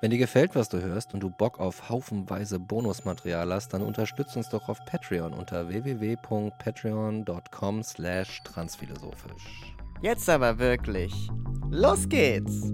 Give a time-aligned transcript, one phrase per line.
[0.00, 4.34] Wenn dir gefällt, was du hörst und du Bock auf haufenweise Bonusmaterial hast, dann unterstütz
[4.34, 9.74] uns doch auf Patreon unter www.patreon.com slash transphilosophisch.
[10.00, 11.12] Jetzt aber wirklich.
[11.70, 12.72] Los geht's!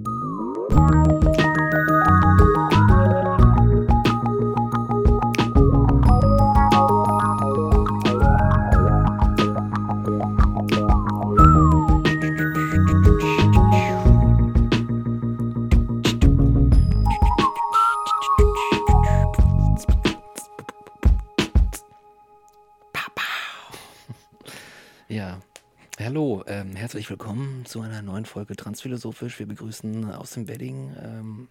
[26.87, 29.41] Herzlich willkommen zu einer neuen Folge Transphilosophisch.
[29.41, 31.49] Wir begrüßen aus dem Wedding ähm,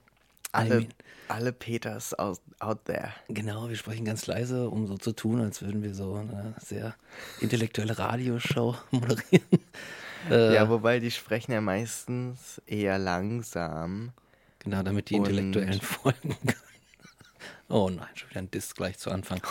[0.54, 0.88] alle,
[1.28, 3.10] alle Peters out, out there.
[3.28, 6.96] Genau, wir sprechen ganz leise, um so zu tun, als würden wir so eine sehr
[7.42, 9.60] intellektuelle Radioshow moderieren.
[10.30, 14.14] Äh, ja, wobei die sprechen ja meistens eher langsam.
[14.60, 16.62] Genau, damit die Intellektuellen folgen können.
[17.68, 19.42] Oh nein, schon wieder ein Diss gleich zu Anfang.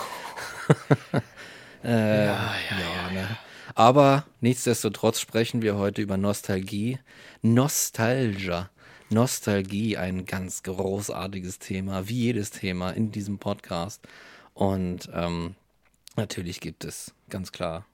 [1.84, 3.05] äh, ja, ja, ja.
[3.05, 3.38] ja ne?
[3.75, 6.98] Aber nichtsdestotrotz sprechen wir heute über Nostalgie.
[7.42, 8.70] Nostalgia.
[9.11, 14.06] Nostalgie, ein ganz großartiges Thema, wie jedes Thema in diesem Podcast.
[14.55, 15.56] Und ähm,
[16.17, 17.84] natürlich gibt es ganz klar,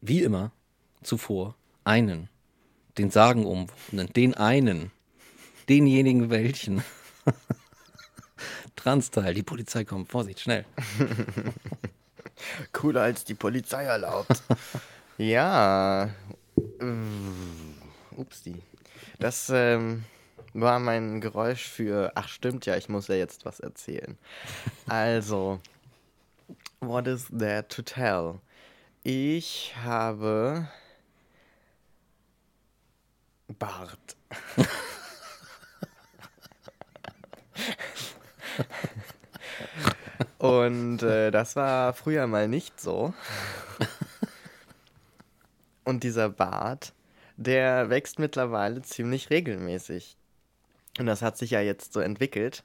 [0.00, 0.52] wie immer
[1.02, 2.28] zuvor, einen,
[2.98, 4.90] den sagenumwobenen, den einen,
[5.68, 6.82] denjenigen welchen.
[8.76, 10.64] Transteil, die Polizei kommt, Vorsicht, schnell.
[12.72, 14.42] Cooler als die Polizei erlaubt.
[15.18, 16.10] ja.
[18.16, 18.62] Upsi.
[19.18, 20.04] Das ähm,
[20.52, 22.12] war mein Geräusch für.
[22.14, 24.18] Ach, stimmt ja, ich muss ja jetzt was erzählen.
[24.86, 25.60] Also,
[26.80, 28.40] what is there to tell?
[29.02, 30.68] Ich habe.
[33.58, 34.16] Bart.
[40.48, 43.12] Und äh, das war früher mal nicht so.
[45.84, 46.92] Und dieser Bart,
[47.36, 50.16] der wächst mittlerweile ziemlich regelmäßig.
[50.98, 52.64] Und das hat sich ja jetzt so entwickelt.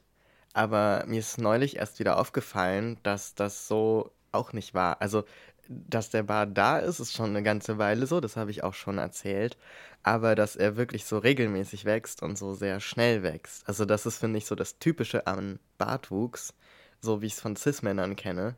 [0.54, 5.00] Aber mir ist neulich erst wieder aufgefallen, dass das so auch nicht war.
[5.00, 5.24] Also,
[5.68, 8.74] dass der Bart da ist, ist schon eine ganze Weile so, das habe ich auch
[8.74, 9.56] schon erzählt.
[10.02, 13.68] Aber dass er wirklich so regelmäßig wächst und so sehr schnell wächst.
[13.68, 16.54] Also, das ist, finde ich, so das Typische am Bartwuchs
[17.02, 18.54] so wie ich es von Cis-Männern kenne,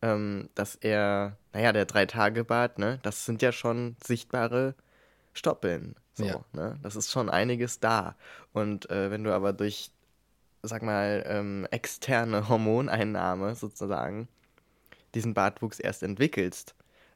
[0.00, 4.74] ähm, dass er, naja, der Drei-Tage-Bart, ne, das sind ja schon sichtbare
[5.34, 5.96] Stoppeln.
[6.14, 6.44] So, ja.
[6.52, 6.78] ne?
[6.82, 8.16] Das ist schon einiges da.
[8.52, 9.90] Und äh, wenn du aber durch,
[10.62, 14.28] sag mal, ähm, externe Hormoneinnahme sozusagen
[15.14, 16.74] diesen Bartwuchs erst entwickelst,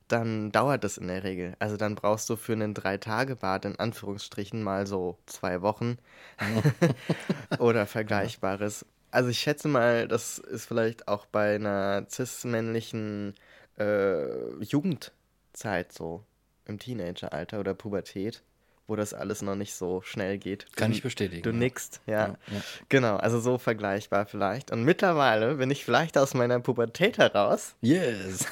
[0.08, 1.54] dann dauert das in der Regel.
[1.58, 5.98] Also dann brauchst du für einen Drei-Tage-Bart in Anführungsstrichen mal so zwei Wochen
[7.58, 8.84] oder Vergleichbares
[9.14, 13.34] also ich schätze mal, das ist vielleicht auch bei einer cis-männlichen
[13.78, 16.24] äh, Jugendzeit so,
[16.66, 18.42] im Teenageralter oder Pubertät,
[18.88, 20.74] wo das alles noch nicht so schnell geht.
[20.74, 21.44] Kann du, ich bestätigen.
[21.44, 22.26] Du nickst, ja.
[22.26, 22.60] Ja, ja.
[22.88, 24.72] Genau, also so vergleichbar vielleicht.
[24.72, 27.76] Und mittlerweile bin ich vielleicht aus meiner Pubertät heraus.
[27.82, 28.46] Yes.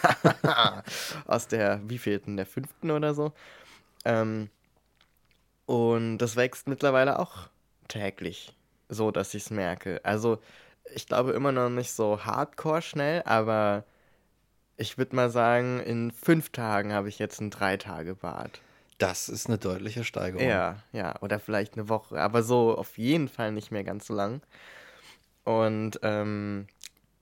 [1.26, 3.32] aus der wievielten, der fünften oder so.
[4.04, 4.48] Ähm,
[5.66, 7.48] und das wächst mittlerweile auch
[7.88, 8.54] täglich
[8.88, 10.00] so, dass ich es merke.
[10.04, 10.38] Also,
[10.94, 13.84] ich glaube immer noch nicht so hardcore schnell, aber
[14.76, 18.60] ich würde mal sagen, in fünf Tagen habe ich jetzt ein Drei-Tage-Bad.
[18.98, 20.46] Das ist eine deutliche Steigerung.
[20.46, 24.14] Ja, ja, oder vielleicht eine Woche, aber so auf jeden Fall nicht mehr ganz so
[24.14, 24.42] lang.
[25.44, 26.66] Und ähm,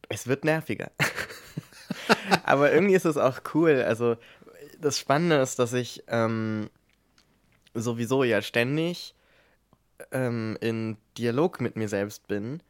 [0.09, 0.91] es wird nerviger.
[2.45, 3.83] aber irgendwie ist es auch cool.
[3.83, 4.17] Also,
[4.79, 6.71] das Spannende ist, dass ich ähm,
[7.75, 9.15] sowieso ja ständig
[10.13, 12.61] ähm, in Dialog mit mir selbst bin,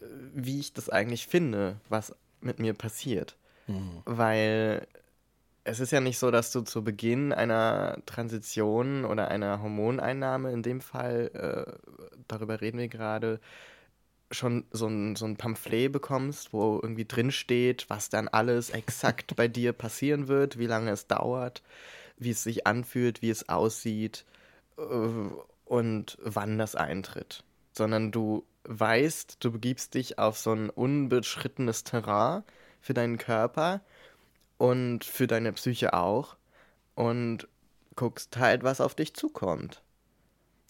[0.00, 0.04] äh,
[0.34, 3.36] wie ich das eigentlich finde, was mit mir passiert.
[3.66, 4.02] Mhm.
[4.04, 4.86] Weil
[5.64, 10.62] es ist ja nicht so, dass du zu Beginn einer Transition oder einer Hormoneinnahme in
[10.62, 11.72] dem Fall, äh,
[12.28, 13.40] darüber reden wir gerade,
[14.30, 19.36] schon so ein, so ein Pamphlet bekommst, wo irgendwie drin steht, was dann alles exakt
[19.36, 21.62] bei dir passieren wird, wie lange es dauert,
[22.16, 24.24] wie es sich anfühlt, wie es aussieht
[24.78, 24.82] äh,
[25.72, 32.42] und wann das eintritt, sondern du weißt, du begibst dich auf so ein unbeschrittenes Terrain
[32.82, 33.80] für deinen Körper
[34.58, 36.36] und für deine Psyche auch
[36.94, 37.48] und
[37.96, 39.82] guckst halt, was auf dich zukommt.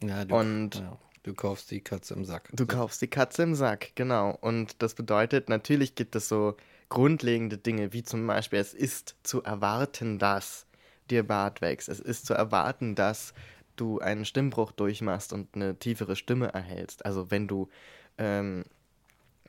[0.01, 2.49] Ja, du, und ja, du kaufst die Katze im Sack.
[2.53, 4.39] Du kaufst die Katze im Sack, genau.
[4.41, 6.57] Und das bedeutet, natürlich gibt es so
[6.91, 10.67] grundlegende Dinge, wie zum Beispiel, es ist zu erwarten, dass
[11.11, 11.89] dir Bart wächst.
[11.89, 13.35] Es ist zu erwarten, dass
[13.83, 17.05] du einen Stimmbruch durchmachst und eine tiefere Stimme erhältst.
[17.05, 17.69] Also wenn du,
[18.17, 18.65] ähm,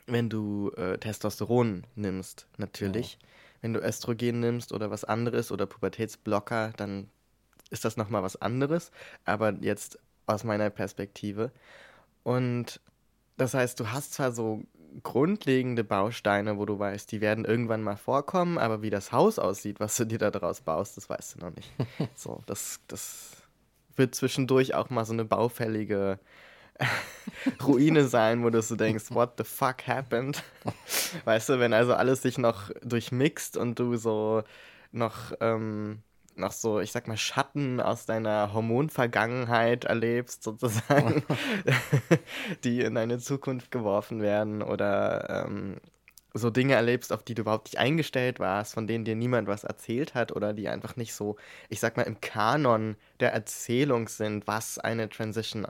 [0.07, 3.13] wenn du äh, Testosteron nimmst, natürlich.
[3.13, 3.27] Ja.
[3.61, 7.09] Wenn du Östrogen nimmst oder was anderes oder Pubertätsblocker, dann
[7.69, 8.91] ist das nochmal was anderes.
[9.23, 11.51] Aber jetzt aus meiner Perspektive.
[12.23, 12.81] Und
[13.37, 14.63] das heißt, du hast zwar so
[15.01, 19.79] grundlegende Bausteine, wo du weißt, die werden irgendwann mal vorkommen, aber wie das Haus aussieht,
[19.79, 21.71] was du dir da draus baust, das weißt du noch nicht.
[22.15, 23.42] so, das, das
[23.95, 26.19] wird zwischendurch auch mal so eine baufällige
[27.63, 30.43] Ruine sein, wo du so denkst, what the fuck happened?
[31.25, 34.43] Weißt du, wenn also alles sich noch durchmixt und du so
[34.91, 36.01] noch, ähm,
[36.35, 41.23] noch so, ich sag mal, Schatten aus deiner Hormonvergangenheit erlebst, sozusagen,
[42.63, 45.77] die in deine Zukunft geworfen werden oder ähm,
[46.33, 49.63] so Dinge erlebst, auf die du überhaupt nicht eingestellt warst, von denen dir niemand was
[49.63, 51.37] erzählt hat oder die einfach nicht so,
[51.69, 55.67] ich sag mal, im Kanon der Erzählung sind, was eine Transition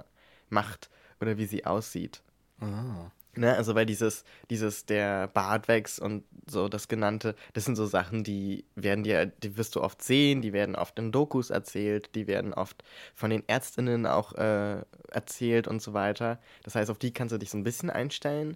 [0.49, 0.89] macht
[1.19, 2.21] oder wie sie aussieht.
[2.59, 3.11] Ah.
[3.35, 7.87] Ne, also weil dieses, dieses, der Bart wächst und so das genannte, das sind so
[7.87, 12.13] Sachen, die werden dir, die wirst du oft sehen, die werden oft in Dokus erzählt,
[12.13, 12.83] die werden oft
[13.15, 16.39] von den ÄrztInnen auch äh, erzählt und so weiter.
[16.61, 18.55] Das heißt, auf die kannst du dich so ein bisschen einstellen.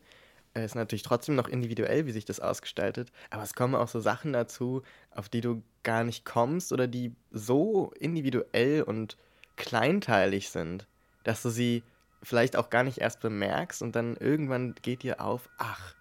[0.64, 4.00] Es ist natürlich trotzdem noch individuell, wie sich das ausgestaltet, aber es kommen auch so
[4.00, 4.82] Sachen dazu,
[5.12, 9.18] auf die du gar nicht kommst oder die so individuell und
[9.56, 10.88] kleinteilig sind,
[11.24, 11.84] dass du sie
[12.24, 15.96] vielleicht auch gar nicht erst bemerkst und dann irgendwann geht dir auf, ach,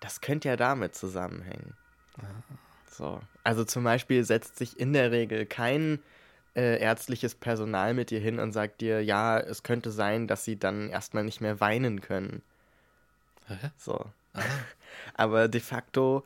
[0.00, 1.74] das könnte ja damit zusammenhängen.
[2.18, 2.42] Ah.
[2.90, 3.20] So.
[3.44, 6.00] Also zum Beispiel setzt sich in der Regel kein
[6.54, 10.58] äh, ärztliches Personal mit dir hin und sagt dir, ja, es könnte sein, dass sie
[10.58, 12.42] dann erstmal nicht mehr weinen können.
[13.48, 13.70] Hä?
[13.76, 14.04] So.
[14.34, 14.42] Ah.
[15.14, 16.24] Aber de facto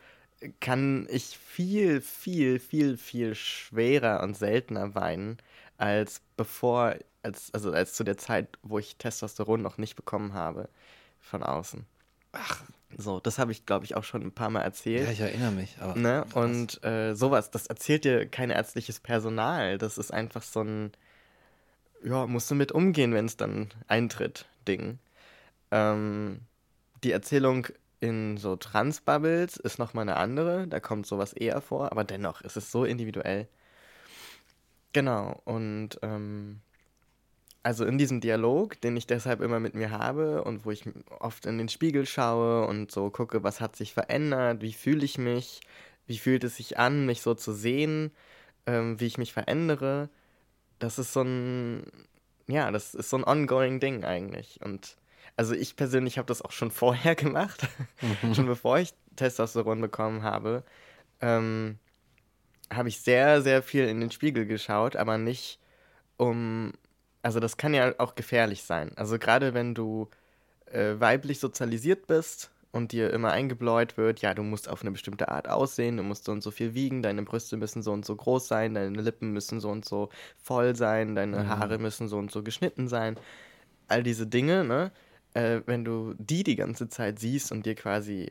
[0.60, 5.38] kann ich viel, viel, viel, viel schwerer und seltener weinen,
[5.78, 10.68] als bevor als, also als zu der Zeit, wo ich Testosteron noch nicht bekommen habe
[11.20, 11.86] von außen.
[12.32, 12.62] Ach.
[12.98, 15.06] So, das habe ich, glaube ich, auch schon ein paar Mal erzählt.
[15.06, 15.76] Ja, ich erinnere mich.
[15.80, 16.26] Aber ne?
[16.34, 19.78] Und äh, sowas, das erzählt dir kein ärztliches Personal.
[19.78, 20.92] Das ist einfach so ein,
[22.04, 24.98] ja, musst du mit umgehen, wenn es dann eintritt, Ding.
[25.70, 26.40] Ähm,
[27.04, 27.68] die Erzählung
[28.00, 30.66] in so Transbubbles ist nochmal eine andere.
[30.66, 33.48] Da kommt sowas eher vor, aber dennoch ist es so individuell.
[34.92, 36.60] Genau, und ähm,
[37.62, 40.84] also in diesem Dialog, den ich deshalb immer mit mir habe und wo ich
[41.20, 45.16] oft in den Spiegel schaue und so gucke, was hat sich verändert, wie fühle ich
[45.16, 45.60] mich,
[46.06, 48.10] wie fühlt es sich an, mich so zu sehen,
[48.66, 50.10] ähm, wie ich mich verändere,
[50.82, 51.84] das ist so ein,
[52.48, 54.60] ja, das ist so ein ongoing Ding eigentlich.
[54.62, 54.96] Und
[55.36, 57.68] also ich persönlich habe das auch schon vorher gemacht,
[58.22, 58.34] mhm.
[58.34, 60.64] schon bevor ich Testosteron bekommen habe,
[61.20, 61.78] ähm,
[62.72, 65.58] habe ich sehr, sehr viel in den Spiegel geschaut, aber nicht
[66.16, 66.72] um
[67.22, 68.90] also das kann ja auch gefährlich sein.
[68.96, 70.08] Also gerade wenn du
[70.66, 75.28] äh, weiblich sozialisiert bist und dir immer eingebläut wird, ja, du musst auf eine bestimmte
[75.28, 78.16] Art aussehen, du musst so und so viel wiegen, deine Brüste müssen so und so
[78.16, 81.48] groß sein, deine Lippen müssen so und so voll sein, deine mhm.
[81.48, 83.16] Haare müssen so und so geschnitten sein.
[83.88, 84.90] All diese Dinge, ne?
[85.34, 88.30] Äh, wenn du die die ganze Zeit siehst und dir quasi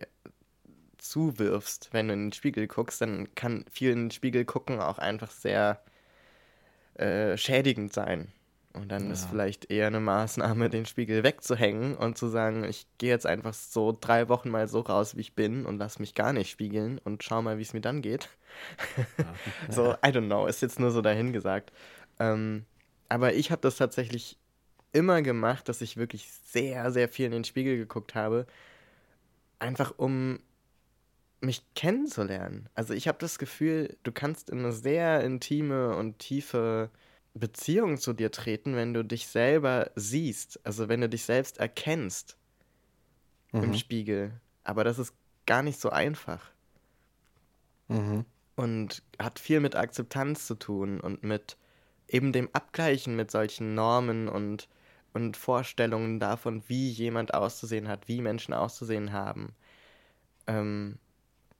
[0.97, 4.99] zuwirfst, wenn du in den Spiegel guckst, dann kann viel in den Spiegel gucken auch
[4.99, 5.81] einfach sehr
[6.95, 8.31] äh, schädigend sein.
[8.73, 9.13] Und dann ja.
[9.13, 13.53] ist vielleicht eher eine Maßnahme, den Spiegel wegzuhängen und zu sagen, ich gehe jetzt einfach
[13.53, 16.97] so drei Wochen mal so raus, wie ich bin und lass mich gar nicht spiegeln
[17.03, 18.29] und schau mal, wie es mir dann geht.
[19.17, 19.25] Ja.
[19.69, 21.73] so, I don't know, ist jetzt nur so dahingesagt.
[22.19, 22.65] Ähm,
[23.09, 24.37] aber ich habe das tatsächlich
[24.93, 28.45] immer gemacht, dass ich wirklich sehr, sehr viel in den Spiegel geguckt habe,
[29.59, 30.39] einfach um
[31.39, 32.69] mich kennenzulernen.
[32.75, 36.89] Also ich habe das Gefühl, du kannst in eine sehr intime und tiefe
[37.33, 42.37] Beziehung zu dir treten, wenn du dich selber siehst, also wenn du dich selbst erkennst
[43.51, 43.63] mhm.
[43.63, 44.33] im Spiegel.
[44.63, 45.13] Aber das ist
[45.45, 46.51] gar nicht so einfach.
[47.87, 48.25] Mhm.
[48.55, 51.57] Und hat viel mit Akzeptanz zu tun und mit
[52.07, 54.67] eben dem Abgleichen mit solchen Normen und,
[55.13, 59.53] und Vorstellungen davon, wie jemand auszusehen hat, wie Menschen auszusehen haben.
[60.47, 60.97] Ähm,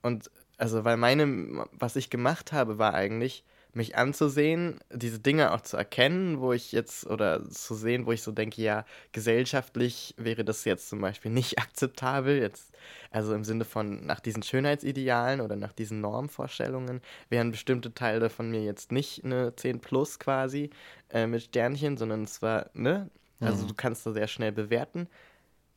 [0.02, 3.44] und also, weil meine, was ich gemacht habe, war eigentlich,
[3.74, 8.22] mich anzusehen, diese Dinge auch zu erkennen, wo ich jetzt, oder zu sehen, wo ich
[8.22, 12.72] so denke, ja, gesellschaftlich wäre das jetzt zum Beispiel nicht akzeptabel, jetzt,
[13.10, 18.50] also im Sinne von nach diesen Schönheitsidealen oder nach diesen Normvorstellungen, wären bestimmte Teile von
[18.50, 20.70] mir jetzt nicht eine 10 plus quasi
[21.10, 23.10] äh, mit Sternchen, sondern es war, ne,
[23.42, 23.68] also mhm.
[23.68, 25.08] du kannst da sehr schnell bewerten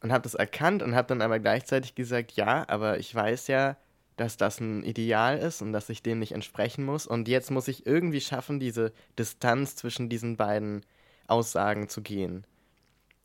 [0.02, 3.78] und habe das erkannt und habe dann aber gleichzeitig gesagt, ja, aber ich weiß ja,
[4.18, 7.06] dass das ein Ideal ist und dass ich dem nicht entsprechen muss.
[7.08, 10.86] Und jetzt muss ich irgendwie schaffen, diese Distanz zwischen diesen beiden
[11.28, 12.46] Aussagen zu gehen.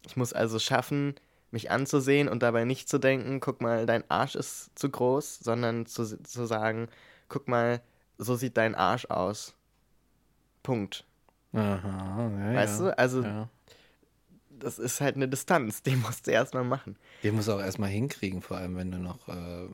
[0.06, 1.14] Ich muss also schaffen,
[1.50, 5.87] mich anzusehen und dabei nicht zu denken, guck mal, dein Arsch ist zu groß, sondern
[5.87, 6.88] zu, zu sagen,
[7.28, 7.82] guck mal,
[8.18, 9.54] so sieht dein Arsch aus.
[10.62, 11.04] Punkt.
[11.52, 12.99] Aha, ja, weißt ja, du?
[12.99, 13.49] Also ja
[14.61, 16.97] das ist halt eine Distanz, die musst du erstmal machen.
[17.23, 19.69] Den musst du auch erstmal hinkriegen, vor allem wenn du noch äh,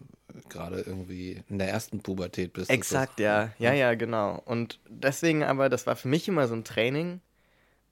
[0.49, 2.71] gerade irgendwie in der ersten Pubertät bist.
[2.71, 3.51] Exakt, ja.
[3.59, 4.43] Ja, ja, genau.
[4.45, 7.21] Und deswegen aber, das war für mich immer so ein Training,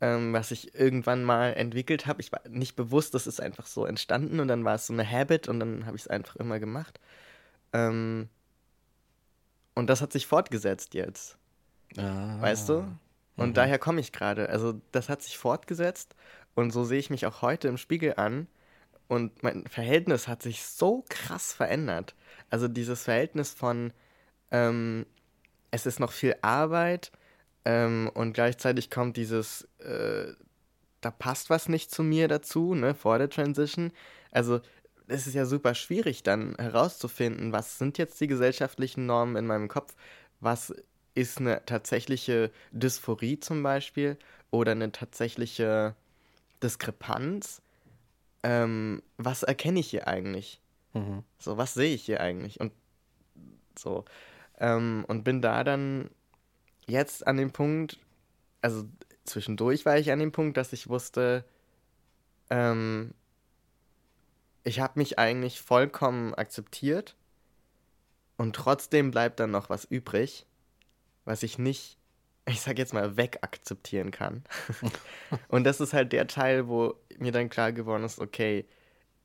[0.01, 2.21] ähm, was ich irgendwann mal entwickelt habe.
[2.21, 5.09] Ich war nicht bewusst, das ist einfach so entstanden und dann war es so eine
[5.09, 7.01] Habit und dann habe ich es einfach immer gemacht.
[7.73, 8.29] Ähm,
[9.75, 11.37] und das hat sich fortgesetzt jetzt.
[11.97, 12.41] Ah.
[12.41, 12.87] Weißt du?
[13.37, 13.55] Und mhm.
[13.55, 14.49] daher komme ich gerade.
[14.49, 16.15] Also das hat sich fortgesetzt
[16.55, 18.47] und so sehe ich mich auch heute im Spiegel an.
[19.09, 22.15] Und mein Verhältnis hat sich so krass verändert.
[22.51, 23.93] Also dieses Verhältnis von,
[24.51, 25.07] ähm,
[25.71, 27.13] es ist noch viel Arbeit
[27.65, 30.33] ähm, und gleichzeitig kommt dieses, äh,
[31.01, 33.93] da passt was nicht zu mir dazu, ne, vor der Transition.
[34.31, 34.61] Also
[35.07, 39.69] es ist ja super schwierig dann herauszufinden, was sind jetzt die gesellschaftlichen Normen in meinem
[39.69, 39.95] Kopf,
[40.41, 40.75] was
[41.15, 44.17] ist eine tatsächliche Dysphorie zum Beispiel
[44.51, 45.95] oder eine tatsächliche
[46.65, 47.63] Diskrepanz.
[48.43, 50.61] Ähm, was erkenne ich hier eigentlich?
[50.95, 51.23] Mhm.
[51.39, 52.61] So, was sehe ich hier eigentlich?
[52.61, 52.73] Und
[53.79, 54.05] so.
[54.59, 56.11] Ähm, und bin da dann
[56.87, 57.99] jetzt an dem Punkt,
[58.61, 58.85] also
[59.25, 61.45] zwischendurch war ich an dem Punkt, dass ich wusste,
[62.51, 63.15] ähm,
[64.63, 67.17] ich habe mich eigentlich vollkommen akzeptiert
[68.37, 70.47] und trotzdem bleibt dann noch was übrig,
[71.25, 71.99] was ich nicht
[72.47, 74.45] ich sag jetzt mal, wegakzeptieren kann.
[75.49, 78.67] und das ist halt der Teil, wo mir dann klar geworden ist, okay,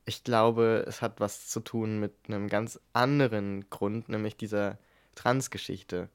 [0.06, 4.80] ich glaube, es hat was zu tun mit einem ganz anderen Grund, nämlich dieser
[5.16, 6.10] Transgeschichte.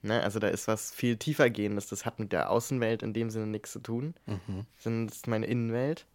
[0.00, 0.22] Ne?
[0.22, 1.86] Also da ist was viel tiefer gehendes.
[1.86, 4.14] Das hat mit der Außenwelt in dem Sinne nichts zu tun.
[4.26, 4.66] Mhm.
[4.82, 6.06] Das ist meine Innenwelt.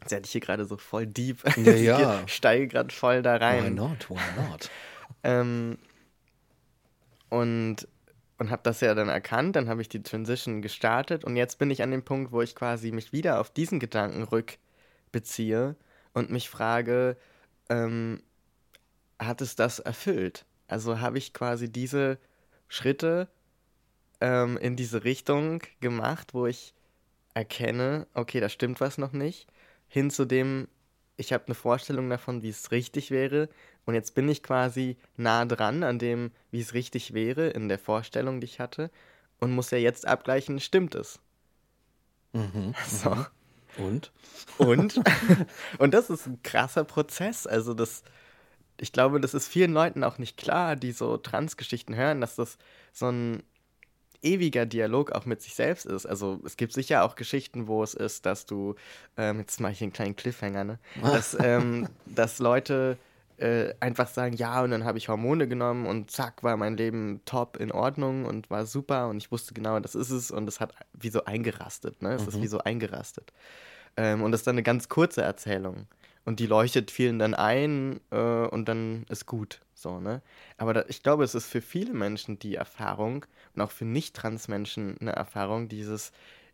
[0.00, 1.42] Jetzt hätte ich hier gerade so voll deep.
[1.58, 2.22] Ja, ja.
[2.26, 3.64] Ich steige gerade voll da rein.
[3.64, 4.08] Why not?
[4.08, 4.70] Why not?
[5.24, 5.76] ähm,
[7.28, 7.86] und
[8.38, 11.70] und habe das ja dann erkannt, dann habe ich die Transition gestartet und jetzt bin
[11.70, 15.76] ich an dem Punkt, wo ich quasi mich wieder auf diesen Gedanken rückbeziehe
[16.14, 17.16] und mich frage,
[17.68, 18.22] ähm,
[19.18, 20.44] hat es das erfüllt?
[20.68, 22.18] Also habe ich quasi diese
[22.68, 23.28] Schritte
[24.20, 26.74] ähm, in diese Richtung gemacht, wo ich
[27.34, 29.48] erkenne, okay, da stimmt was noch nicht,
[29.88, 30.68] hin zu dem,
[31.16, 33.48] ich habe eine Vorstellung davon, wie es richtig wäre
[33.88, 37.78] und jetzt bin ich quasi nah dran an dem, wie es richtig wäre in der
[37.78, 38.90] Vorstellung, die ich hatte.
[39.40, 41.20] Und muss ja jetzt abgleichen, stimmt es?
[42.34, 43.14] Mhm, so.
[43.14, 43.26] Mhm.
[43.78, 44.12] Und?
[44.58, 45.00] Und?
[45.78, 47.46] und das ist ein krasser Prozess.
[47.46, 48.02] Also das,
[48.78, 52.58] ich glaube, das ist vielen Leuten auch nicht klar, die so Transgeschichten hören, dass das
[52.92, 53.42] so ein
[54.20, 56.04] ewiger Dialog auch mit sich selbst ist.
[56.04, 58.74] Also es gibt sicher auch Geschichten, wo es ist, dass du,
[59.16, 60.78] ähm, jetzt mache ich einen kleinen Cliffhanger, ne?
[61.02, 62.98] dass, ähm, dass Leute
[63.38, 67.20] äh, einfach sagen, ja, und dann habe ich Hormone genommen und zack, war mein Leben
[67.24, 70.60] top in Ordnung und war super und ich wusste genau, das ist es und es
[70.60, 72.14] hat wie so eingerastet, ne?
[72.14, 72.28] Es mhm.
[72.28, 73.32] ist wie so eingerastet.
[73.96, 75.86] Ähm, und das ist dann eine ganz kurze Erzählung.
[76.24, 79.60] Und die leuchtet vielen dann ein äh, und dann ist gut.
[79.74, 80.20] So, ne?
[80.56, 84.98] Aber da, ich glaube, es ist für viele Menschen die Erfahrung und auch für Nicht-Trans-Menschen
[85.00, 86.12] eine Erfahrung, dieses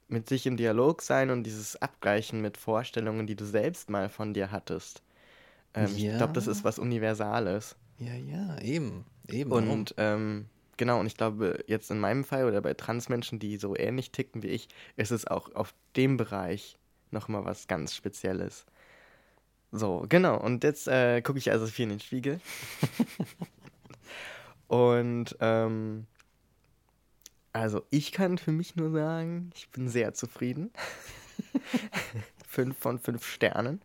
[0.09, 4.35] mit sich im Dialog sein und dieses Abgleichen mit Vorstellungen, die du selbst mal von
[4.35, 5.03] dir hattest.
[5.75, 6.13] Ähm, ja.
[6.13, 7.77] Ich glaube, das ist was Universales.
[7.99, 9.05] Ja, ja, eben.
[9.29, 9.53] eben.
[9.53, 13.77] Und ähm, genau, und ich glaube, jetzt in meinem Fall oder bei Transmenschen, die so
[13.77, 16.79] ähnlich ticken wie ich, ist es auch auf dem Bereich
[17.11, 18.67] nochmal was ganz Spezielles.
[19.73, 20.39] So, genau.
[20.41, 22.41] Und jetzt äh, gucke ich also viel in den Spiegel.
[24.69, 26.07] und ähm,
[27.53, 30.73] also ich kann für mich nur sagen, ich bin sehr zufrieden.
[32.49, 33.81] fünf von fünf Sternen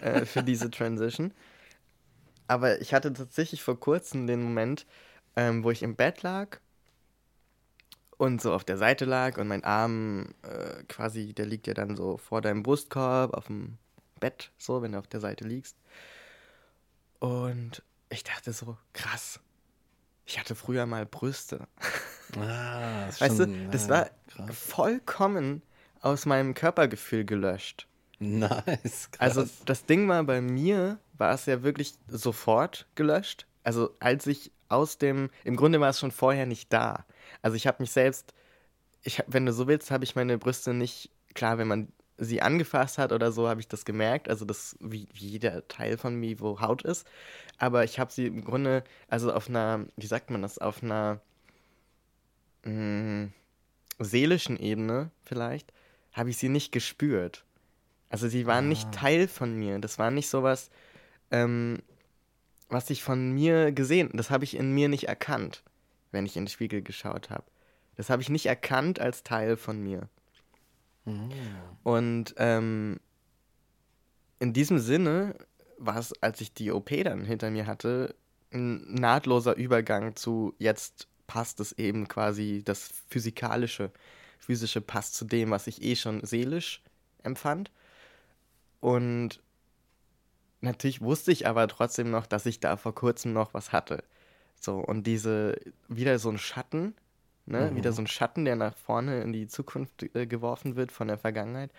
[0.00, 1.32] äh, für diese Transition.
[2.48, 4.86] Aber ich hatte tatsächlich vor kurzem den Moment,
[5.34, 6.58] ähm, wo ich im Bett lag
[8.16, 11.96] und so auf der Seite lag und mein Arm äh, quasi, der liegt ja dann
[11.96, 13.78] so vor deinem Brustkorb auf dem
[14.20, 15.76] Bett, so, wenn du auf der Seite liegst.
[17.18, 19.40] Und ich dachte so, krass,
[20.24, 21.66] ich hatte früher mal Brüste.
[22.36, 24.56] Ah, das weißt schon, du, das ja, war krass.
[24.56, 25.62] vollkommen
[26.00, 27.86] aus meinem Körpergefühl gelöscht.
[28.20, 29.10] Nice.
[29.10, 29.20] Krass.
[29.20, 33.46] Also das Ding war bei mir, war es ja wirklich sofort gelöscht.
[33.62, 37.04] Also als ich aus dem, im Grunde war es schon vorher nicht da.
[37.42, 38.32] Also ich habe mich selbst,
[39.02, 42.98] ich, wenn du so willst, habe ich meine Brüste nicht, klar, wenn man sie angefasst
[42.98, 44.28] hat oder so, habe ich das gemerkt.
[44.28, 47.06] Also das, wie, wie jeder Teil von mir, wo Haut ist.
[47.58, 51.20] Aber ich habe sie im Grunde, also auf einer, wie sagt man das, auf einer
[52.64, 53.32] mh, mm,
[53.98, 55.72] seelischen Ebene vielleicht,
[56.12, 57.44] habe ich sie nicht gespürt.
[58.08, 58.68] Also sie waren ah.
[58.68, 59.78] nicht Teil von mir.
[59.78, 60.70] Das war nicht sowas,
[61.30, 61.82] ähm,
[62.68, 65.62] was ich von mir gesehen, das habe ich in mir nicht erkannt,
[66.10, 67.44] wenn ich in den Spiegel geschaut habe.
[67.96, 70.08] Das habe ich nicht erkannt als Teil von mir.
[71.04, 71.30] Mhm.
[71.82, 73.00] Und ähm,
[74.38, 75.34] in diesem Sinne
[75.78, 78.14] war es, als ich die OP dann hinter mir hatte,
[78.52, 83.90] ein nahtloser Übergang zu jetzt passt es eben quasi das physikalische,
[84.38, 86.82] physische passt zu dem, was ich eh schon seelisch
[87.22, 87.70] empfand.
[88.86, 89.40] Und
[90.60, 94.04] natürlich wusste ich aber trotzdem noch, dass ich da vor kurzem noch was hatte.
[94.60, 96.94] So, und diese, wieder so ein Schatten,
[97.46, 97.72] ne?
[97.72, 97.76] Mhm.
[97.76, 101.18] Wieder so ein Schatten, der nach vorne in die Zukunft äh, geworfen wird von der
[101.18, 101.72] Vergangenheit.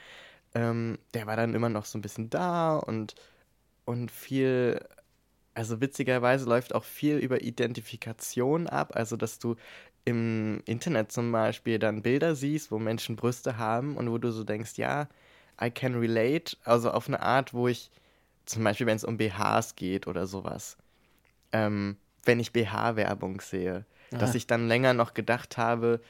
[0.53, 3.15] Ähm, der war dann immer noch so ein bisschen da und,
[3.85, 4.85] und viel,
[5.53, 9.55] also witzigerweise läuft auch viel über Identifikation ab, also dass du
[10.03, 14.43] im Internet zum Beispiel dann Bilder siehst, wo Menschen Brüste haben und wo du so
[14.43, 15.07] denkst, ja,
[15.61, 17.91] I can relate, also auf eine Art, wo ich
[18.45, 20.77] zum Beispiel, wenn es um BHs geht oder sowas,
[21.51, 24.19] ähm, wenn ich BH-Werbung sehe, Aha.
[24.19, 26.01] dass ich dann länger noch gedacht habe,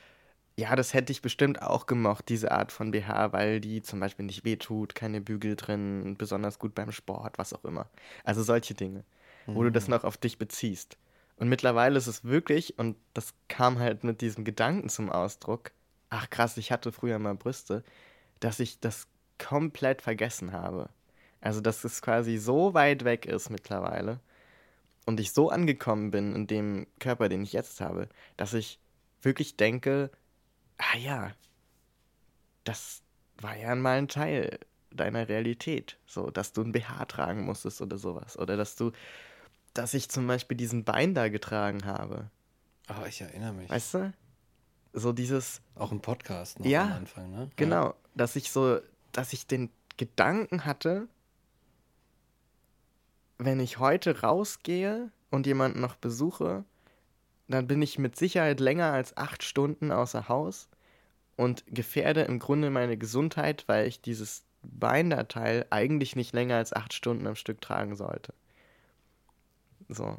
[0.59, 4.25] ja, das hätte ich bestimmt auch gemocht, diese Art von BH, weil die zum Beispiel
[4.25, 7.87] nicht wehtut, keine Bügel drin, besonders gut beim Sport, was auch immer.
[8.23, 9.03] Also solche Dinge,
[9.45, 9.55] mhm.
[9.55, 9.95] wo du das mhm.
[9.95, 10.97] noch auf dich beziehst.
[11.37, 15.71] Und mittlerweile ist es wirklich, und das kam halt mit diesem Gedanken zum Ausdruck,
[16.09, 17.83] ach krass, ich hatte früher mal Brüste,
[18.39, 19.07] dass ich das
[19.37, 20.89] komplett vergessen habe.
[21.41, 24.19] Also, dass es quasi so weit weg ist mittlerweile
[25.05, 28.79] und ich so angekommen bin in dem Körper, den ich jetzt habe, dass ich
[29.21, 30.11] wirklich denke,
[30.77, 31.31] ah ja,
[32.63, 33.01] das
[33.39, 34.59] war ja mal ein Teil
[34.91, 38.37] deiner Realität, so, dass du ein BH tragen musstest oder sowas.
[38.37, 38.91] Oder dass du,
[39.73, 42.29] dass ich zum Beispiel diesen Bein da getragen habe.
[42.87, 43.69] Ah, oh, ich erinnere mich.
[43.69, 44.13] Weißt du?
[44.93, 45.61] So dieses.
[45.75, 47.49] Auch im Podcast noch ja, am Anfang, ne?
[47.55, 48.79] Genau, dass ich so,
[49.17, 51.07] dass ich den Gedanken hatte,
[53.39, 56.63] wenn ich heute rausgehe und jemanden noch besuche,
[57.47, 60.69] dann bin ich mit Sicherheit länger als acht Stunden außer Haus
[61.35, 66.93] und gefährde im Grunde meine Gesundheit, weil ich dieses Binderteil eigentlich nicht länger als acht
[66.93, 68.35] Stunden am Stück tragen sollte.
[69.89, 70.17] So.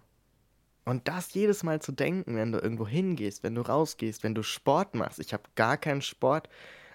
[0.84, 4.42] Und das jedes Mal zu denken, wenn du irgendwo hingehst, wenn du rausgehst, wenn du
[4.42, 5.20] Sport machst.
[5.20, 6.48] Ich habe gar keinen Sport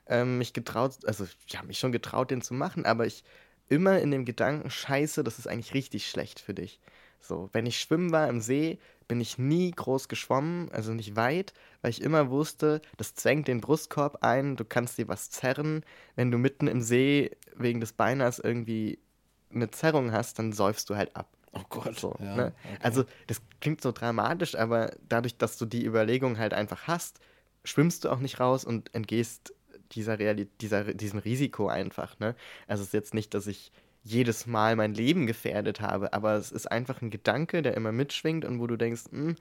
[0.08, 3.24] ähm, mich getraut, also ich habe mich schon getraut, den zu machen, aber ich
[3.70, 6.80] immer in dem Gedanken, scheiße, das ist eigentlich richtig schlecht für dich.
[7.20, 11.54] So, wenn ich schwimmen war im See, bin ich nie groß geschwommen, also nicht weit,
[11.82, 15.86] weil ich immer wusste, das zwängt den Brustkorb ein, du kannst dir was zerren.
[16.16, 19.00] Wenn du mitten im See wegen des Beiners irgendwie
[19.54, 21.30] eine Zerrung hast, dann säufst du halt ab.
[21.54, 22.00] Oh Gott.
[22.00, 22.54] So, ja, ne?
[22.63, 22.78] okay.
[22.82, 27.20] Also, das klingt so dramatisch, aber dadurch, dass du die Überlegung halt einfach hast,
[27.63, 29.54] schwimmst du auch nicht raus und entgehst
[29.96, 32.20] dieser, Reali dieser diesem Risiko einfach.
[32.20, 32.36] Ne?
[32.68, 33.72] Also es ist jetzt nicht, dass ich
[34.04, 38.46] jedes Mal mein Leben gefährdet habe, aber es ist einfach ein Gedanke, der immer mitschwingt
[38.46, 39.36] und wo du denkst, hm,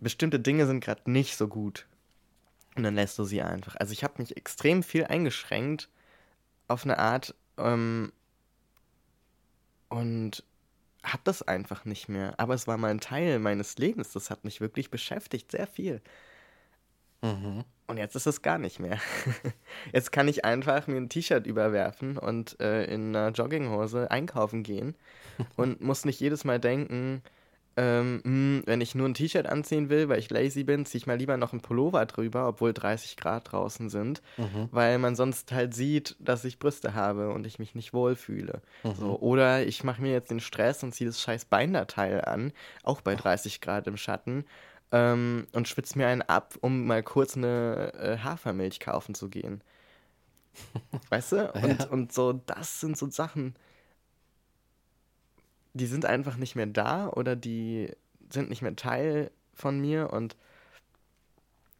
[0.00, 1.86] bestimmte Dinge sind gerade nicht so gut.
[2.76, 3.76] Und dann lässt du sie einfach.
[3.76, 5.88] Also ich habe mich extrem viel eingeschränkt
[6.68, 8.12] auf eine Art ähm,
[9.88, 10.44] und
[11.02, 12.34] habe das einfach nicht mehr.
[12.38, 14.12] Aber es war mal ein Teil meines Lebens.
[14.12, 16.00] Das hat mich wirklich beschäftigt, sehr viel.
[17.22, 17.64] Mhm.
[17.86, 18.98] Und jetzt ist es gar nicht mehr.
[19.92, 24.94] Jetzt kann ich einfach mir ein T-Shirt überwerfen und äh, in einer Jogginghose einkaufen gehen
[25.56, 27.22] und muss nicht jedes Mal denken,
[27.78, 30.98] ähm, mh, hm, wenn ich nur ein T-Shirt anziehen will, weil ich lazy bin, ziehe
[30.98, 34.68] ich mal lieber noch einen Pullover drüber, obwohl 30 Grad draußen sind, mhm.
[34.70, 38.60] weil man sonst halt sieht, dass ich Brüste habe und ich mich nicht wohlfühle.
[38.82, 38.94] Mhm.
[38.96, 42.52] So, oder ich mache mir jetzt den Stress und ziehe das scheiß Beinderteil an,
[42.82, 44.44] auch bei 30 Grad im Schatten
[44.92, 49.62] ähm, und schwitze mir einen ab, um mal kurz eine äh, Hafermilch kaufen zu gehen.
[51.10, 51.52] Weißt du?
[51.52, 51.86] Und, ja.
[51.88, 53.54] und so, das sind so Sachen,
[55.74, 57.90] die sind einfach nicht mehr da oder die
[58.30, 60.36] sind nicht mehr Teil von mir und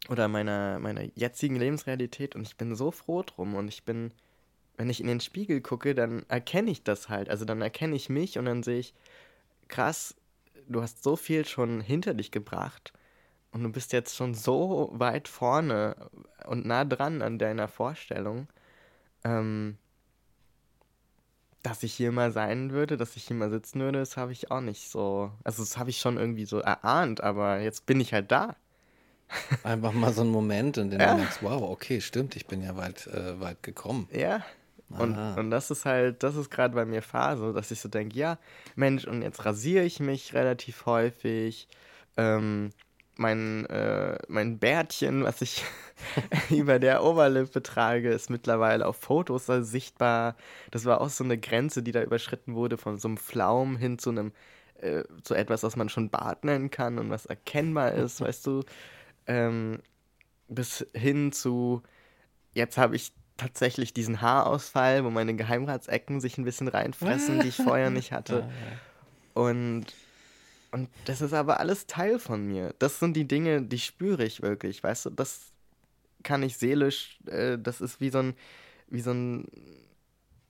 [0.09, 4.13] oder meiner, meiner jetzigen Lebensrealität und ich bin so froh drum und ich bin,
[4.77, 7.29] wenn ich in den Spiegel gucke, dann erkenne ich das halt.
[7.29, 8.95] Also dann erkenne ich mich und dann sehe ich,
[9.67, 10.15] krass,
[10.67, 12.93] du hast so viel schon hinter dich gebracht
[13.59, 15.97] und du bist jetzt schon so weit vorne
[16.47, 18.47] und nah dran an deiner Vorstellung,
[19.25, 19.77] ähm,
[21.65, 24.53] dass ich hier mal sein würde, dass ich hier mal sitzen würde, das habe ich
[24.53, 25.33] auch nicht so.
[25.43, 28.55] Also, das habe ich schon irgendwie so erahnt, aber jetzt bin ich halt da.
[29.65, 31.15] Einfach mal so ein Moment, in dem ja.
[31.15, 34.09] du merkst, wow, okay, stimmt, ich bin ja weit, äh, weit gekommen.
[34.13, 34.45] Ja.
[34.89, 38.17] Und, und das ist halt, das ist gerade bei mir Phase, dass ich so denke,
[38.17, 38.39] ja,
[38.77, 41.69] Mensch, und jetzt rasiere ich mich relativ häufig.
[42.17, 42.71] Ähm,
[43.19, 45.65] mein, äh, mein Bärtchen, was ich
[46.51, 50.37] über der Oberlippe trage, ist mittlerweile auf Fotos sichtbar.
[50.71, 53.99] Das war auch so eine Grenze, die da überschritten wurde, von so einem Flaum hin
[53.99, 54.33] zu einem,
[54.81, 58.63] äh, zu etwas, was man schon Bart nennen kann und was erkennbar ist, weißt du.
[59.27, 59.81] Ähm,
[60.49, 61.83] bis hin zu,
[62.55, 67.57] jetzt habe ich tatsächlich diesen Haarausfall, wo meine Geheimratsecken sich ein bisschen reinfressen, die ich
[67.57, 68.49] vorher nicht hatte.
[69.35, 69.87] Und
[70.71, 72.75] und das ist aber alles Teil von mir.
[72.79, 75.11] Das sind die Dinge, die spüre ich wirklich, weißt du?
[75.11, 75.53] Das
[76.23, 78.35] kann ich seelisch, äh, das ist wie so ein,
[78.89, 79.47] wie so ein,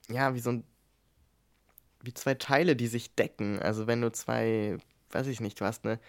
[0.09, 0.63] ja, wie so ein,
[2.01, 3.59] wie zwei Teile, die sich decken.
[3.59, 4.77] Also wenn du zwei,
[5.11, 5.99] weiß ich nicht, du hast eine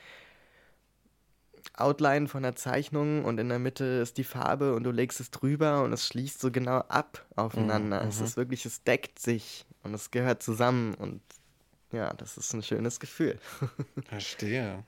[1.74, 5.30] Outline von der Zeichnung und in der Mitte ist die Farbe und du legst es
[5.30, 8.02] drüber und es schließt so genau ab aufeinander.
[8.02, 11.20] Mhm, es ist wirklich, es deckt sich und es gehört zusammen und
[11.92, 13.38] ja, das ist ein schönes Gefühl.
[14.08, 14.84] Verstehe.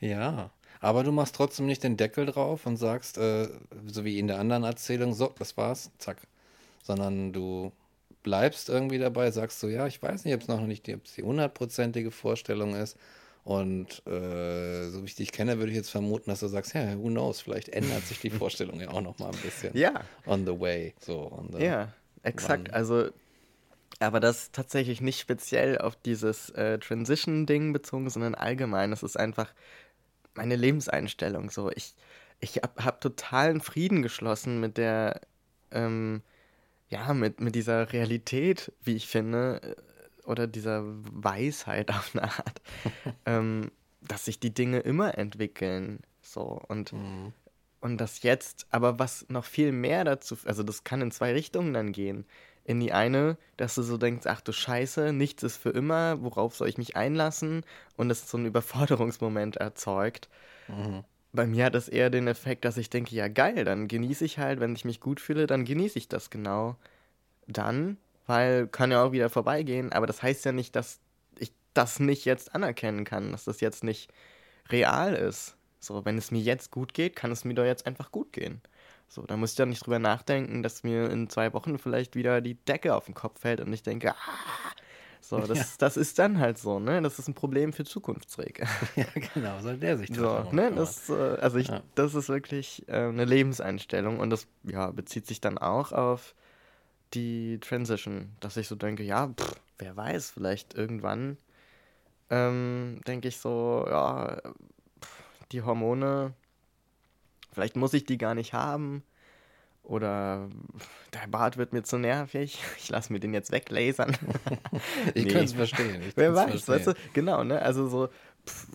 [0.00, 0.50] Ja.
[0.80, 3.48] Aber du machst trotzdem nicht den Deckel drauf und sagst, äh,
[3.86, 6.18] so wie in der anderen Erzählung, so, das war's, zack.
[6.82, 7.70] Sondern du
[8.22, 11.22] bleibst irgendwie dabei, sagst so, ja, ich weiß nicht, ob es noch nicht die, die
[11.22, 12.96] hundertprozentige Vorstellung ist.
[13.44, 16.96] Und äh, so wie ich dich kenne, würde ich jetzt vermuten, dass du sagst, ja,
[16.96, 19.76] who knows, vielleicht ändert sich die Vorstellung ja auch noch mal ein bisschen.
[19.76, 20.02] Ja.
[20.26, 20.94] On the way.
[21.00, 21.92] So, the ja,
[22.22, 22.68] exakt.
[22.68, 22.74] Wann.
[22.74, 23.10] Also
[24.00, 28.90] aber das ist tatsächlich nicht speziell auf dieses äh, Transition-Ding bezogen, sondern allgemein.
[28.90, 29.52] Das ist einfach
[30.34, 31.50] meine Lebenseinstellung.
[31.50, 31.94] So, ich,
[32.40, 35.20] ich habe hab totalen Frieden geschlossen mit der,
[35.70, 36.22] ähm,
[36.88, 42.62] ja, mit, mit dieser Realität, wie ich finde, äh, oder dieser Weisheit auf eine Art,
[43.26, 46.00] ähm, dass sich die Dinge immer entwickeln.
[46.22, 47.32] So, und, mhm.
[47.80, 51.74] und das jetzt, aber was noch viel mehr dazu, also das kann in zwei Richtungen
[51.74, 52.26] dann gehen
[52.64, 56.54] in die eine, dass du so denkst, ach du Scheiße, nichts ist für immer, worauf
[56.54, 57.64] soll ich mich einlassen?
[57.96, 60.28] Und es so einen Überforderungsmoment erzeugt.
[60.68, 61.04] Mhm.
[61.32, 64.38] Bei mir hat es eher den Effekt, dass ich denke, ja geil, dann genieße ich
[64.38, 66.76] halt, wenn ich mich gut fühle, dann genieße ich das genau.
[67.46, 67.96] Dann,
[68.26, 71.00] weil kann ja auch wieder vorbeigehen, aber das heißt ja nicht, dass
[71.38, 74.12] ich das nicht jetzt anerkennen kann, dass das jetzt nicht
[74.68, 75.56] real ist.
[75.80, 78.60] So, wenn es mir jetzt gut geht, kann es mir doch jetzt einfach gut gehen.
[79.12, 82.40] So, da muss ich ja nicht drüber nachdenken, dass mir in zwei Wochen vielleicht wieder
[82.40, 84.72] die Decke auf den Kopf fällt und ich denke, ah,
[85.20, 85.64] so, das, ja.
[85.80, 87.02] das ist dann halt so, ne?
[87.02, 88.66] Das ist ein Problem für Zukunftsträger.
[88.96, 90.72] Ja, genau, soll der sich so, ne?
[90.74, 91.82] Das, äh, also ich, ja.
[91.94, 96.34] das ist wirklich äh, eine Lebenseinstellung und das ja, bezieht sich dann auch auf
[97.12, 101.36] die Transition, dass ich so denke, ja, pff, wer weiß, vielleicht irgendwann
[102.30, 104.40] ähm, denke ich so, ja,
[105.02, 106.32] pff, die Hormone
[107.52, 109.02] Vielleicht muss ich die gar nicht haben.
[109.82, 110.48] Oder
[111.12, 112.62] der Bart wird mir zu nervig.
[112.78, 114.16] Ich lasse mir den jetzt weglasern.
[115.14, 115.32] ich nee.
[115.32, 116.02] kann es verstehen.
[116.08, 116.74] Ich Wer weiß, verstehen.
[116.74, 116.94] weißt du?
[117.12, 117.60] Genau, ne?
[117.60, 118.08] Also so.
[118.46, 118.68] Pff,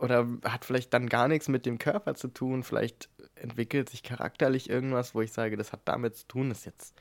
[0.00, 2.62] oder hat vielleicht dann gar nichts mit dem Körper zu tun.
[2.62, 6.48] Vielleicht entwickelt sich charakterlich irgendwas, wo ich sage, das hat damit zu tun.
[6.50, 6.94] Das ist jetzt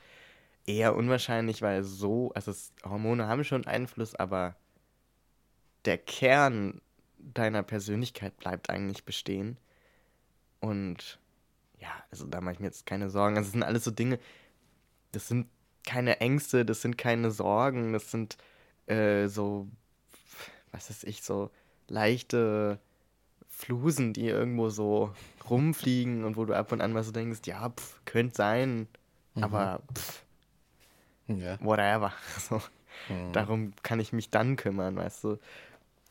[0.65, 4.55] eher unwahrscheinlich, weil so, also es, Hormone haben schon Einfluss, aber
[5.85, 6.81] der Kern
[7.17, 9.57] deiner Persönlichkeit bleibt eigentlich bestehen.
[10.63, 11.19] Und
[11.77, 13.35] ja, also da mache ich mir jetzt keine Sorgen.
[13.35, 14.17] Also, das sind alles so Dinge,
[15.11, 15.47] das sind
[15.85, 18.37] keine Ängste, das sind keine Sorgen, das sind
[18.87, 19.67] äh, so,
[20.71, 21.51] was weiß ich, so
[21.89, 22.79] leichte
[23.49, 25.13] Flusen, die irgendwo so
[25.49, 28.87] rumfliegen und wo du ab und an mal so denkst, ja, pff, könnte sein,
[29.33, 29.43] mhm.
[29.43, 30.23] aber pff,
[31.27, 31.59] ja.
[31.59, 32.13] whatever.
[32.39, 32.61] So,
[33.09, 33.33] mhm.
[33.33, 35.39] Darum kann ich mich dann kümmern, weißt du.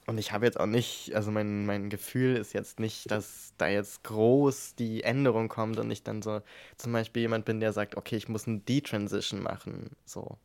[0.06, 3.68] Und ich habe jetzt auch nicht, also mein, mein Gefühl ist jetzt nicht, dass da
[3.68, 6.42] jetzt groß die Änderung kommt und ich dann so
[6.76, 9.90] zum Beispiel jemand bin, der sagt, okay, ich muss eine Detransition machen.
[10.04, 10.38] So.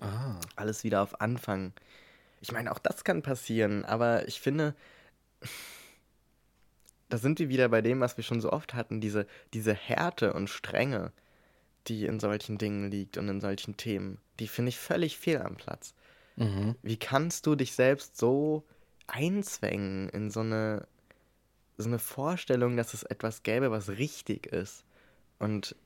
[0.00, 0.40] Ah.
[0.56, 1.74] Alles wieder auf Anfang.
[2.40, 4.74] Ich meine, auch das kann passieren, aber ich finde,
[7.10, 10.32] da sind wir wieder bei dem, was wir schon so oft hatten, diese, diese Härte
[10.32, 11.12] und Strenge,
[11.88, 14.18] die in solchen Dingen liegt und in solchen Themen.
[14.40, 15.94] Die finde ich völlig fehl am Platz.
[16.36, 16.74] Mhm.
[16.82, 18.64] Wie kannst du dich selbst so
[19.06, 20.86] einzwängen in so eine,
[21.76, 24.84] so eine Vorstellung, dass es etwas gäbe, was richtig ist.
[25.38, 25.76] Und,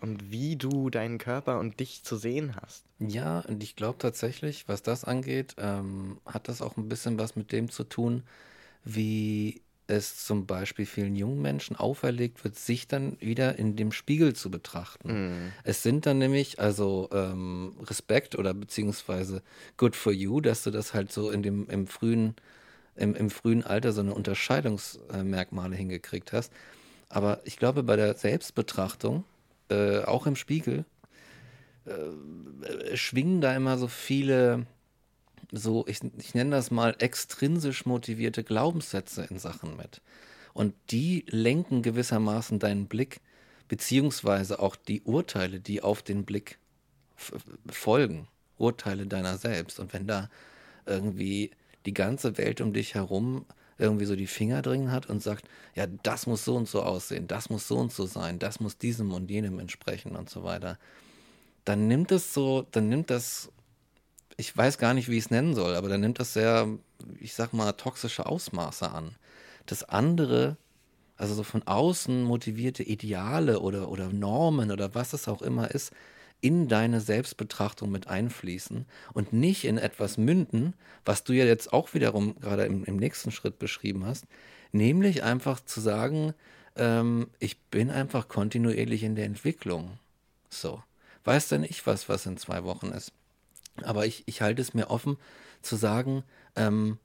[0.00, 2.84] und wie du deinen Körper und dich zu sehen hast.
[2.98, 7.36] Ja, und ich glaube tatsächlich, was das angeht, ähm, hat das auch ein bisschen was
[7.36, 8.22] mit dem zu tun,
[8.84, 14.34] wie es zum Beispiel vielen jungen Menschen auferlegt wird, sich dann wieder in dem Spiegel
[14.34, 15.08] zu betrachten.
[15.46, 15.52] Mm.
[15.62, 19.42] Es sind dann nämlich, also ähm, Respekt oder beziehungsweise
[19.76, 22.34] good for you, dass du das halt so in dem im frühen,
[22.96, 26.52] im, im frühen Alter so eine Unterscheidungsmerkmale hingekriegt hast.
[27.08, 29.24] Aber ich glaube, bei der Selbstbetrachtung,
[29.68, 30.84] äh, auch im Spiegel,
[31.86, 34.66] äh, schwingen da immer so viele
[35.52, 40.00] so, ich, ich nenne das mal extrinsisch motivierte Glaubenssätze in Sachen mit.
[40.52, 43.20] Und die lenken gewissermaßen deinen Blick,
[43.68, 46.58] beziehungsweise auch die Urteile, die auf den Blick
[47.68, 49.80] folgen, Urteile deiner selbst.
[49.80, 50.28] Und wenn da
[50.86, 51.50] irgendwie
[51.86, 53.44] die ganze Welt um dich herum
[53.76, 57.26] irgendwie so die Finger drin hat und sagt, ja, das muss so und so aussehen,
[57.26, 60.78] das muss so und so sein, das muss diesem und jenem entsprechen und so weiter,
[61.64, 63.50] dann nimmt es so, dann nimmt das
[64.36, 66.68] ich weiß gar nicht, wie ich es nennen soll, aber dann nimmt das sehr,
[67.20, 69.14] ich sag mal, toxische Ausmaße an.
[69.66, 70.56] Das andere,
[71.16, 75.92] also so von außen motivierte Ideale oder, oder Normen oder was es auch immer ist,
[76.44, 81.94] in deine Selbstbetrachtung mit einfließen und nicht in etwas münden, was du ja jetzt auch
[81.94, 84.26] wiederum gerade im, im nächsten Schritt beschrieben hast,
[84.70, 86.34] nämlich einfach zu sagen,
[86.76, 89.98] ähm, ich bin einfach kontinuierlich in der Entwicklung.
[90.50, 90.82] So.
[91.24, 93.12] Weiß denn ich was, was in zwei Wochen ist?
[93.82, 95.16] Aber ich, ich halte es mir offen
[95.62, 96.24] zu sagen,
[96.56, 96.98] ähm,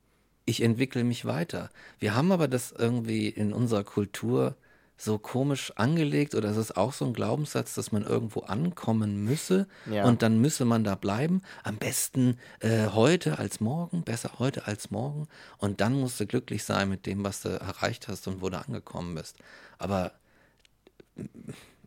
[0.43, 1.69] ich entwickle mich weiter.
[1.97, 4.57] Wir haben aber das irgendwie in unserer Kultur
[4.99, 9.67] so komisch angelegt oder es ist auch so ein Glaubenssatz, dass man irgendwo ankommen müsse
[9.89, 10.03] ja.
[10.03, 11.41] und dann müsse man da bleiben.
[11.63, 16.65] Am besten äh, heute als morgen, besser heute als morgen und dann musst du glücklich
[16.65, 19.37] sein mit dem, was du erreicht hast und wo du angekommen bist.
[19.77, 20.11] Aber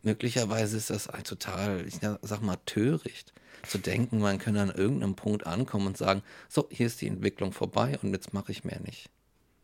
[0.01, 3.31] möglicherweise ist das total, ich sag mal, töricht
[3.67, 7.53] zu denken, man könne an irgendeinem Punkt ankommen und sagen, so, hier ist die Entwicklung
[7.53, 9.09] vorbei und jetzt mache ich mehr nicht.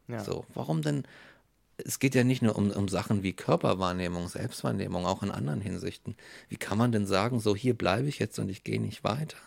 [0.07, 0.23] Ja.
[0.23, 1.03] So, warum denn?
[1.85, 6.15] Es geht ja nicht nur um, um Sachen wie Körperwahrnehmung, Selbstwahrnehmung, auch in anderen Hinsichten.
[6.47, 9.37] Wie kann man denn sagen, so hier bleibe ich jetzt und ich gehe nicht weiter?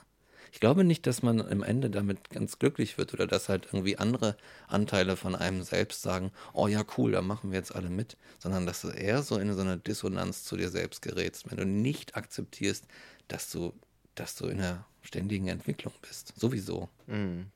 [0.53, 3.97] Ich glaube nicht, dass man am Ende damit ganz glücklich wird oder dass halt irgendwie
[3.97, 4.37] andere
[4.69, 8.67] Anteile von einem selbst sagen, oh ja, cool, da machen wir jetzt alle mit, sondern
[8.67, 12.17] dass du eher so in so eine Dissonanz zu dir selbst gerätst, wenn du nicht
[12.17, 12.87] akzeptierst,
[13.29, 13.73] dass du
[14.15, 16.33] dass du in einer ständigen Entwicklung bist.
[16.39, 16.89] Sowieso.
[17.07, 17.47] Mhm.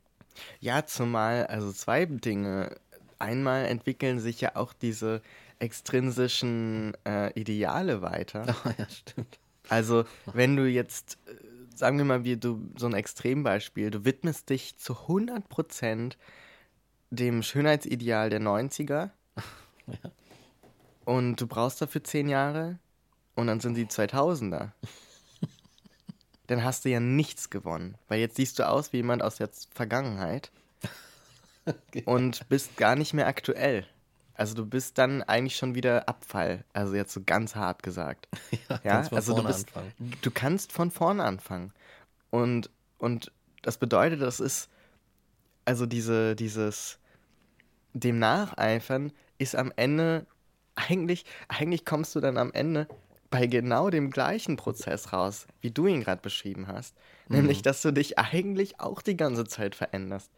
[0.61, 2.77] Ja, zumal, also zwei Dinge.
[3.19, 5.23] Einmal entwickeln sich ja auch diese
[5.59, 8.55] extrinsischen äh, Ideale weiter.
[8.65, 9.39] Oh, ja, stimmt.
[9.69, 14.51] Also, wenn du jetzt, äh, sagen wir mal, wie du so ein Extrembeispiel, du widmest
[14.51, 16.17] dich zu 100%
[17.11, 19.11] dem Schönheitsideal der 90er
[19.87, 20.11] ja.
[21.05, 22.79] und du brauchst dafür 10 Jahre
[23.35, 24.71] und dann sind die 2000er
[26.47, 27.97] dann hast du ja nichts gewonnen.
[28.09, 30.51] Weil jetzt siehst du aus wie jemand aus der Vergangenheit.
[32.05, 33.87] und bist gar nicht mehr aktuell.
[34.35, 36.65] Also du bist dann eigentlich schon wieder Abfall.
[36.73, 38.29] Also jetzt so ganz hart gesagt.
[38.69, 39.09] ja, ja?
[39.11, 39.69] also du, bist,
[40.21, 41.73] du kannst von vorne anfangen.
[42.31, 44.69] Und, und das bedeutet, das ist,
[45.65, 46.99] also diese, dieses,
[47.95, 50.27] dem Nacheifern ist am Ende,
[50.75, 52.87] eigentlich, eigentlich kommst du dann am Ende
[53.31, 56.95] bei genau dem gleichen Prozess raus, wie du ihn gerade beschrieben hast.
[57.29, 57.37] Mhm.
[57.37, 60.31] Nämlich, dass du dich eigentlich auch die ganze Zeit veränderst.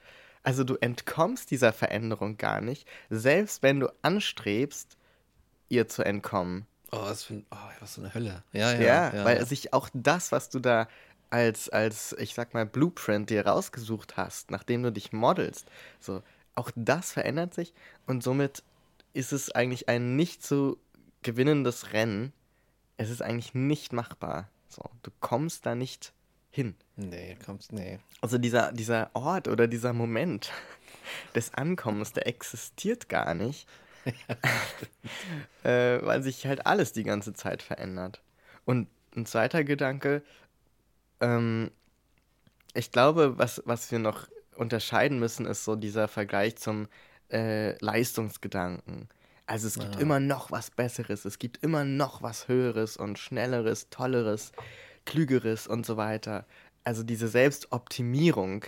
[0.43, 4.97] Also du entkommst dieser Veränderung gar nicht, selbst wenn du anstrebst,
[5.69, 6.67] ihr zu entkommen.
[6.91, 8.43] Oh, was für, oh, was für eine Hölle.
[8.53, 8.81] Ja, ja.
[8.81, 9.45] Ja, ja weil ja.
[9.45, 10.89] sich auch das, was du da
[11.31, 15.67] als, als, ich sag mal, Blueprint dir rausgesucht hast, nachdem du dich modelst,
[16.01, 16.23] so,
[16.55, 17.75] auch das verändert sich
[18.07, 18.63] und somit
[19.13, 20.79] ist es eigentlich ein nicht zu
[21.23, 22.33] gewinnendes Rennen,
[22.97, 24.49] es ist eigentlich nicht machbar.
[24.69, 26.13] So, du kommst da nicht
[26.59, 26.75] hin.
[26.97, 28.01] Nee, kommst, nee.
[28.21, 30.51] Also dieser, dieser Ort oder dieser Moment
[31.37, 33.69] des Ankommens, der existiert gar nicht.
[35.63, 38.23] äh, weil sich halt alles die ganze Zeit verändert.
[38.65, 40.23] Und ein zweiter Gedanke,
[41.21, 41.71] ähm,
[42.75, 46.89] ich glaube, was, was wir noch unterscheiden müssen, ist so dieser Vergleich zum
[47.31, 49.09] äh, Leistungsgedanken.
[49.47, 50.01] Also es gibt ja.
[50.01, 54.53] immer noch was Besseres, es gibt immer noch was Höheres und Schnelleres, Tolleres,
[55.09, 56.45] Klügeres und so weiter.
[56.85, 58.67] Also diese Selbstoptimierung,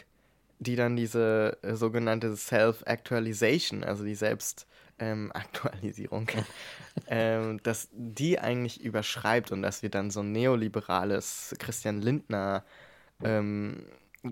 [0.58, 6.44] die dann diese äh, sogenannte Self-Actualization, also die Selbstaktualisierung, ähm,
[7.08, 12.64] ähm, dass die eigentlich überschreibt und dass wir dann so ein neoliberales Christian Lindner
[13.22, 13.84] ähm,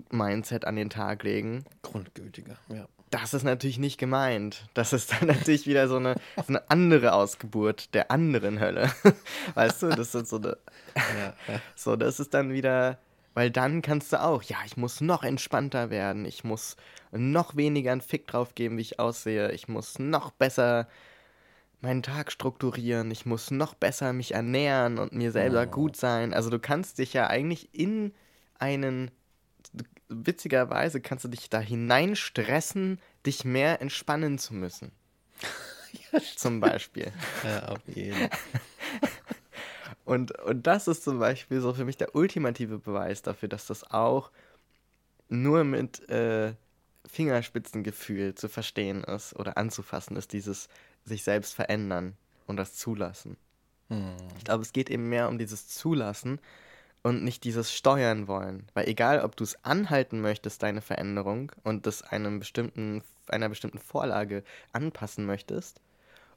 [0.09, 1.63] Mindset an den Tag legen.
[1.83, 4.67] Grundgültiger, ja das ist natürlich nicht gemeint.
[4.73, 8.91] Das ist dann natürlich wieder so eine, so eine andere Ausgeburt der anderen Hölle.
[9.55, 10.57] weißt du, das ist so eine.
[10.95, 11.61] Ja, ja.
[11.75, 12.97] So, das ist dann wieder.
[13.35, 16.75] Weil dann kannst du auch, ja, ich muss noch entspannter werden, ich muss
[17.11, 20.87] noch weniger einen Fick drauf geben, wie ich aussehe, ich muss noch besser
[21.79, 25.71] meinen Tag strukturieren, ich muss noch besser mich ernähren und mir selber oh.
[25.71, 26.33] gut sein.
[26.33, 28.13] Also du kannst dich ja eigentlich in
[28.57, 29.11] einen,
[30.09, 34.91] witzigerweise kannst du dich da hineinstressen, dich mehr entspannen zu müssen.
[36.11, 37.11] ja, Zum Beispiel.
[37.43, 38.29] Ja, auf jeden.
[40.05, 43.89] und, und das ist zum Beispiel so für mich der ultimative Beweis dafür, dass das
[43.89, 44.31] auch
[45.29, 46.53] nur mit äh,
[47.05, 50.67] Fingerspitzengefühl zu verstehen ist oder anzufassen ist, dieses
[51.05, 52.17] sich selbst verändern
[52.47, 53.37] und das zulassen.
[53.89, 54.15] Hm.
[54.37, 56.39] Ich glaube, es geht eben mehr um dieses Zulassen
[57.03, 58.67] und nicht dieses Steuern wollen.
[58.73, 63.79] Weil egal, ob du es anhalten möchtest, deine Veränderung, und das einem bestimmten, einer bestimmten
[63.79, 65.81] Vorlage anpassen möchtest,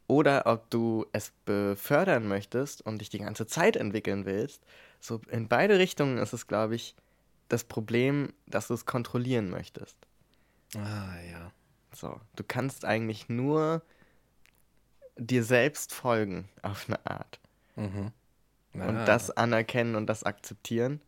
[0.06, 4.62] oder ob du es befördern möchtest und dich die ganze Zeit entwickeln willst,
[5.00, 6.94] so in beide Richtungen ist es, glaube ich,
[7.48, 9.96] das Problem, dass du es kontrollieren möchtest.
[10.76, 11.52] Ah, ja.
[11.94, 13.82] So, du kannst eigentlich nur
[15.16, 17.38] dir selbst folgen, auf eine Art.
[17.76, 18.12] Mhm.
[18.74, 18.88] Ja.
[18.88, 21.00] Und das anerkennen und das akzeptieren.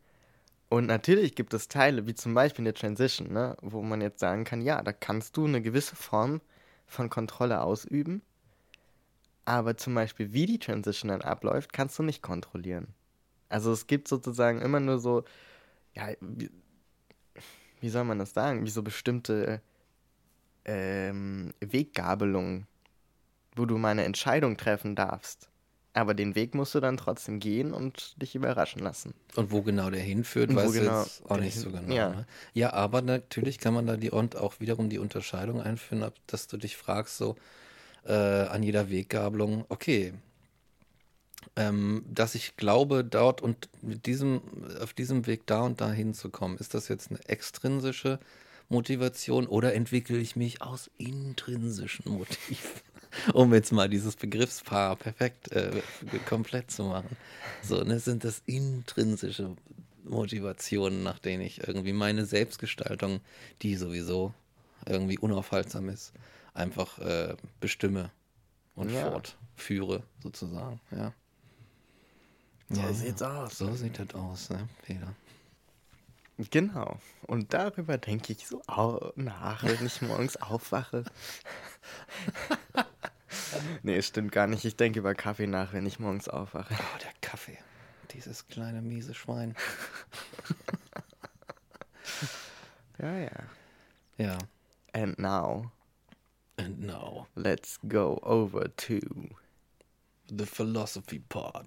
[0.69, 4.45] Und natürlich gibt es Teile, wie zum Beispiel eine Transition, ne, wo man jetzt sagen
[4.45, 6.41] kann, ja, da kannst du eine gewisse Form
[6.87, 8.23] von Kontrolle ausüben,
[9.45, 12.89] aber zum Beispiel, wie die Transition dann abläuft, kannst du nicht kontrollieren.
[13.49, 15.25] Also es gibt sozusagen immer nur so,
[15.95, 16.51] ja, wie,
[17.81, 19.61] wie soll man das sagen, wie so bestimmte
[20.65, 22.67] ähm, Weggabelungen,
[23.55, 25.51] wo du mal eine Entscheidung treffen darfst.
[25.97, 29.15] Aber den Weg musst du dann trotzdem gehen und dich überraschen lassen.
[29.37, 31.95] Und wo genau der hinführt, weiß genau jetzt auch nicht so genau.
[31.95, 32.11] Ja.
[32.11, 32.27] Ne?
[32.53, 36.57] ja, aber natürlich kann man da die und auch wiederum die Unterscheidung einführen, dass du
[36.57, 37.37] dich fragst, so
[38.07, 40.15] äh, an jeder Weggabelung, okay,
[41.55, 44.41] ähm, dass ich glaube, dort und mit diesem,
[44.81, 48.19] auf diesem Weg da und da hinzukommen, ist das jetzt eine extrinsische
[48.69, 52.81] Motivation oder entwickle ich mich aus intrinsischen Motiven?
[53.33, 55.83] um jetzt mal dieses Begriffspaar perfekt äh,
[56.27, 57.17] komplett zu machen.
[57.63, 59.57] So, ne, sind das intrinsische
[60.05, 63.21] Motivationen, nach denen ich irgendwie meine Selbstgestaltung,
[63.63, 64.35] die sowieso
[64.87, 66.13] irgendwie unaufhaltsam ist,
[66.53, 68.11] einfach äh, bestimme
[68.75, 69.11] und ja.
[69.11, 71.13] fortführe, sozusagen, ja.
[72.71, 73.59] So ja, sieht's aus.
[73.59, 75.15] So sieht das aus, ne, Peter.
[76.51, 76.99] Genau.
[77.27, 78.61] Und darüber denke ich so
[79.15, 81.05] nach, wenn ich morgens aufwache.
[83.83, 84.65] nee, stimmt gar nicht.
[84.65, 86.75] Ich denke über Kaffee nach, wenn ich morgens aufwache.
[86.79, 87.59] Oh, der Kaffee.
[88.13, 89.55] Dieses kleine miese Schwein.
[92.99, 93.31] ja, ja.
[94.19, 94.39] Ja.
[94.93, 95.73] And now.
[96.57, 97.27] And now.
[97.35, 99.01] Let's go over to
[100.29, 101.67] the philosophy part.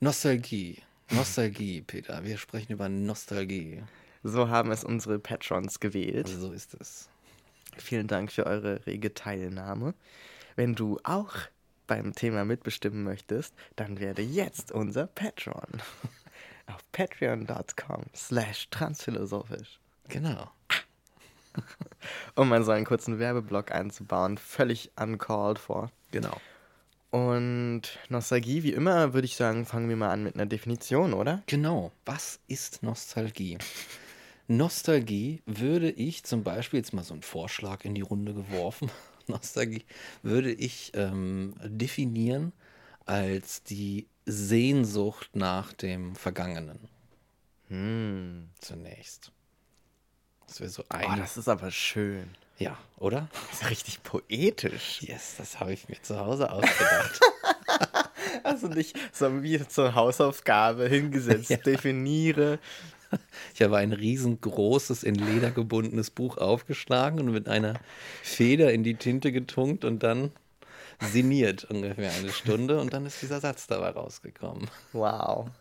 [0.00, 0.82] Nostalgie.
[1.10, 2.24] Nostalgie, Peter.
[2.24, 3.82] Wir sprechen über Nostalgie.
[4.22, 6.26] So haben es unsere Patrons gewählt.
[6.26, 7.08] Also so ist es.
[7.76, 9.94] Vielen Dank für eure rege Teilnahme.
[10.56, 11.34] Wenn du auch
[11.86, 15.82] beim Thema mitbestimmen möchtest, dann werde jetzt unser Patron.
[16.66, 19.80] Auf patreon.com slash transphilosophisch.
[20.08, 20.50] Genau.
[22.36, 24.38] um mal so einen kurzen Werbeblock einzubauen.
[24.38, 25.90] Völlig uncalled for.
[26.12, 26.40] Genau.
[27.10, 31.42] Und Nostalgie, wie immer, würde ich sagen, fangen wir mal an mit einer Definition, oder?
[31.46, 31.90] Genau.
[32.04, 33.58] Was ist Nostalgie?
[34.50, 38.90] Nostalgie würde ich zum Beispiel, jetzt mal so einen Vorschlag in die Runde geworfen,
[39.28, 39.84] Nostalgie
[40.24, 42.52] würde ich ähm, definieren
[43.06, 46.88] als die Sehnsucht nach dem Vergangenen.
[47.68, 48.48] Hm.
[48.58, 49.30] Zunächst.
[50.48, 51.06] Das wäre so ein.
[51.08, 52.28] Oh, das ist aber schön.
[52.58, 53.28] Ja, oder?
[53.50, 55.00] Das ist richtig poetisch.
[55.02, 57.20] Yes, das habe ich mir zu Hause ausgedacht.
[58.42, 61.56] also nicht so wie zur Hausaufgabe hingesetzt, ja.
[61.56, 62.58] definiere.
[63.54, 67.74] Ich habe ein riesengroßes, in Leder gebundenes Buch aufgeschlagen und mit einer
[68.22, 70.30] Feder in die Tinte getunkt und dann
[71.00, 74.68] sinniert ungefähr eine Stunde und dann ist dieser Satz dabei rausgekommen.
[74.92, 75.50] Wow.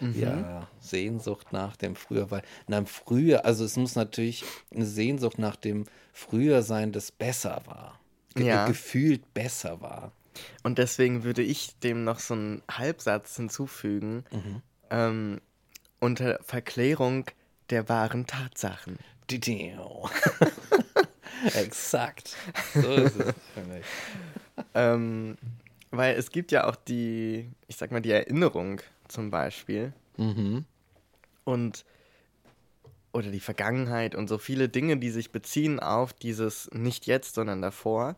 [0.00, 0.20] Mhm.
[0.20, 5.56] Ja, Sehnsucht nach dem Früher, weil na, früher, also es muss natürlich eine Sehnsucht nach
[5.56, 8.00] dem Früher sein, das besser war.
[8.34, 8.66] Ge ja.
[8.66, 10.12] Gefühlt besser war.
[10.62, 14.24] Und deswegen würde ich dem noch so einen Halbsatz hinzufügen.
[14.32, 14.62] Mhm.
[14.94, 15.40] Ähm,
[15.98, 17.24] unter Verklärung
[17.70, 18.98] der wahren Tatsachen.
[21.54, 22.36] Exakt.
[22.74, 23.84] So ist es für mich.
[24.74, 25.36] ähm,
[25.90, 29.92] weil es gibt ja auch die, ich sag mal, die Erinnerung zum Beispiel.
[30.16, 30.64] Mhm.
[31.42, 31.84] Und
[33.12, 37.62] oder die Vergangenheit und so viele Dinge, die sich beziehen auf dieses nicht jetzt, sondern
[37.62, 38.16] davor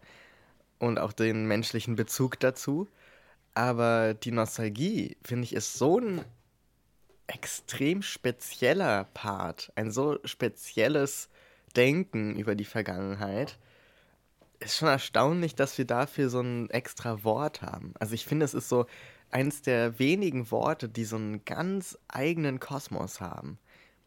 [0.78, 2.88] und auch den menschlichen Bezug dazu.
[3.54, 6.22] Aber die Nostalgie, finde ich, ist so ein
[7.26, 11.28] extrem spezieller Part, ein so spezielles
[11.74, 13.58] Denken über die Vergangenheit.
[14.60, 17.92] Ist schon erstaunlich, dass wir dafür so ein extra Wort haben.
[17.98, 18.86] Also ich finde, es ist so
[19.30, 23.58] eins der wenigen Worte, die so einen ganz eigenen Kosmos haben.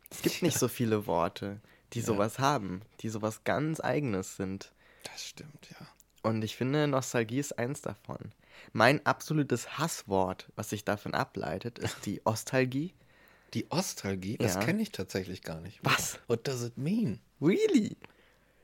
[0.09, 1.61] Es gibt nicht so viele Worte,
[1.93, 2.43] die sowas ja.
[2.43, 4.71] haben, die sowas ganz eigenes sind.
[5.03, 5.87] Das stimmt, ja.
[6.21, 8.17] Und ich finde, Nostalgie ist eins davon.
[8.73, 12.93] Mein absolutes Hasswort, was sich davon ableitet, ist die Ostalgie.
[13.53, 14.37] Die Ostalgie?
[14.37, 14.61] Das ja.
[14.61, 15.79] kenne ich tatsächlich gar nicht.
[15.83, 16.19] Was?
[16.27, 17.19] What does it mean?
[17.41, 17.97] Really?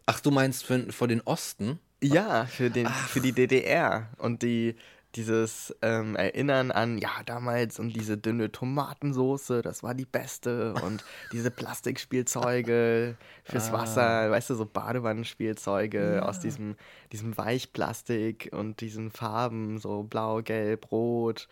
[0.05, 1.79] Ach, du meinst für, für den Osten?
[2.01, 4.75] Ja, für, den, für die DDR und die,
[5.15, 11.03] dieses ähm, Erinnern an, ja, damals und diese dünne Tomatensoße, das war die beste und
[11.31, 13.73] diese Plastikspielzeuge fürs ah.
[13.73, 16.21] Wasser, weißt du, so Badewannenspielzeuge ja.
[16.23, 16.75] aus diesem,
[17.11, 21.47] diesem Weichplastik und diesen Farben, so blau, gelb, rot.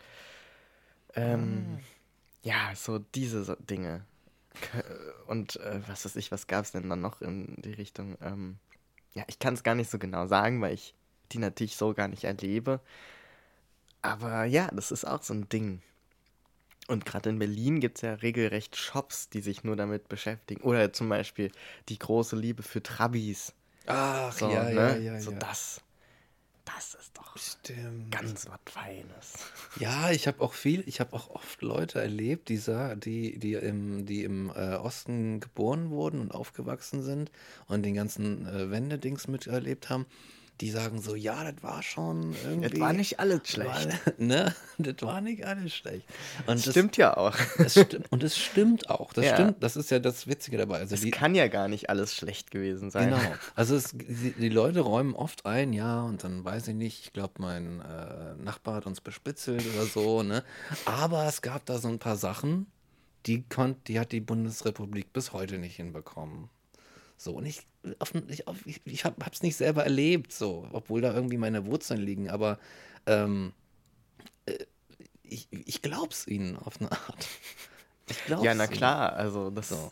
[1.15, 1.92] Ähm, ah.
[2.43, 4.05] Ja, so diese Dinge.
[5.27, 8.17] Und äh, was weiß ich, was gab es denn dann noch in die Richtung?
[8.21, 8.57] Ähm,
[9.13, 10.93] ja, ich kann es gar nicht so genau sagen, weil ich
[11.31, 12.79] die natürlich so gar nicht erlebe.
[14.01, 15.81] Aber ja, das ist auch so ein Ding.
[16.87, 20.61] Und gerade in Berlin gibt es ja regelrecht Shops, die sich nur damit beschäftigen.
[20.63, 21.51] Oder zum Beispiel
[21.87, 23.53] die große Liebe für Trabis.
[23.85, 24.73] Ach, so, ja, ne?
[24.73, 25.39] ja, ja, So ja.
[25.39, 25.81] das.
[26.65, 28.11] Das ist doch Stimmt.
[28.11, 29.33] ganz was Feines.
[29.79, 34.05] Ja, ich habe auch viel, ich habe auch oft Leute erlebt, die, die, die im,
[34.05, 37.31] die im äh, Osten geboren wurden und aufgewachsen sind
[37.67, 40.05] und den ganzen äh, Wendedings miterlebt haben
[40.61, 42.69] die sagen so, ja, das war schon irgendwie.
[42.69, 43.87] Das war nicht alles schlecht.
[44.05, 44.55] War, ne?
[44.77, 46.05] Das war nicht alles schlecht.
[46.45, 47.35] Und das, das stimmt ja auch.
[47.57, 49.13] Das sti und es stimmt auch.
[49.13, 49.33] Das ja.
[49.33, 50.79] stimmt, das ist ja das Witzige dabei.
[50.79, 53.09] Also es die, kann ja gar nicht alles schlecht gewesen sein.
[53.09, 53.21] Genau.
[53.55, 57.13] Also es, die, die, Leute räumen oft ein, ja, und dann weiß ich nicht, ich
[57.13, 60.43] glaube, mein äh, Nachbar hat uns bespitzelt oder so, ne?
[60.85, 62.67] Aber es gab da so ein paar Sachen,
[63.25, 66.49] die, konnt, die hat die Bundesrepublik bis heute nicht hinbekommen.
[67.23, 71.37] So, und ich, ich, ich, ich habe es nicht selber erlebt, so, obwohl da irgendwie
[71.37, 72.59] meine Wurzeln liegen, aber
[73.05, 73.53] ähm,
[74.45, 74.57] äh,
[75.23, 77.27] ich, ich glaub's ihnen auf eine Art.
[78.09, 79.89] Ich glaub's ja, na klar, also das so.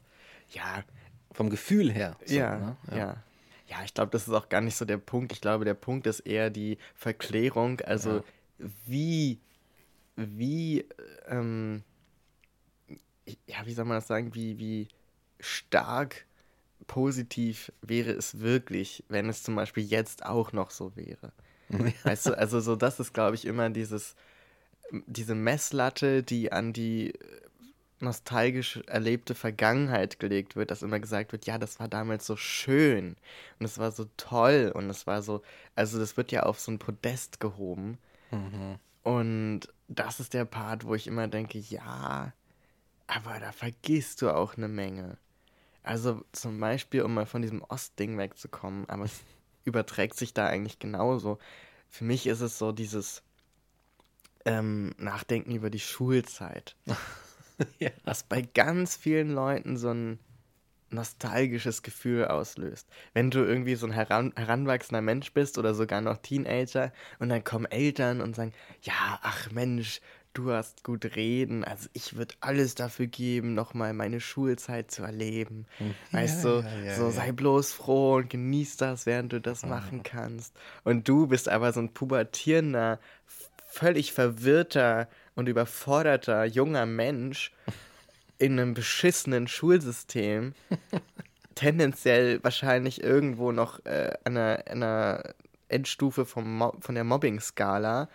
[0.49, 0.83] Ja.
[1.31, 2.17] Vom Gefühl her.
[2.25, 2.77] So, ja, ne?
[2.89, 3.23] ja, ja.
[3.69, 5.31] Ja, ich glaube, das ist auch gar nicht so der Punkt.
[5.31, 8.23] Ich glaube, der Punkt ist eher die Verklärung, also ja.
[8.85, 9.39] wie,
[10.17, 10.85] wie,
[11.29, 11.83] ähm,
[13.47, 14.89] ja, wie soll man das sagen, wie, wie
[15.39, 16.25] stark
[16.87, 21.31] positiv wäre es wirklich, wenn es zum Beispiel jetzt auch noch so wäre.
[22.03, 24.15] Weißt du, also so, das ist, glaube ich, immer dieses,
[25.07, 27.13] diese Messlatte, die an die
[28.01, 33.15] nostalgisch erlebte Vergangenheit gelegt wird, dass immer gesagt wird, ja, das war damals so schön
[33.59, 35.41] und es war so toll und es war so,
[35.75, 37.99] also das wird ja auf so ein Podest gehoben.
[38.31, 38.79] Mhm.
[39.03, 42.33] Und das ist der Part, wo ich immer denke, ja,
[43.07, 45.17] aber da vergisst du auch eine Menge.
[45.83, 49.21] Also zum Beispiel, um mal von diesem Ostding wegzukommen, aber es
[49.65, 51.39] überträgt sich da eigentlich genauso.
[51.89, 53.23] Für mich ist es so dieses
[54.45, 56.75] ähm, Nachdenken über die Schulzeit.
[57.79, 57.89] ja.
[58.03, 60.19] Was bei ganz vielen Leuten so ein
[60.93, 62.87] nostalgisches Gefühl auslöst.
[63.13, 67.43] Wenn du irgendwie so ein heran, heranwachsender Mensch bist oder sogar noch Teenager und dann
[67.43, 70.01] kommen Eltern und sagen, ja, ach Mensch,
[70.33, 75.65] du hast gut reden, also ich würde alles dafür geben, nochmal meine Schulzeit zu erleben.
[75.77, 75.93] Hm.
[76.11, 77.11] Weißt du, ja, ja, so ja.
[77.11, 80.55] sei bloß froh und genieß das, während du das machen kannst.
[80.83, 82.99] Und du bist aber so ein pubertierender,
[83.67, 87.51] völlig verwirrter und überforderter junger Mensch
[88.37, 90.53] in einem beschissenen Schulsystem,
[91.55, 95.33] tendenziell wahrscheinlich irgendwo noch äh, an, einer, einer
[95.67, 98.09] Endstufe vom von der Mobbing-Skala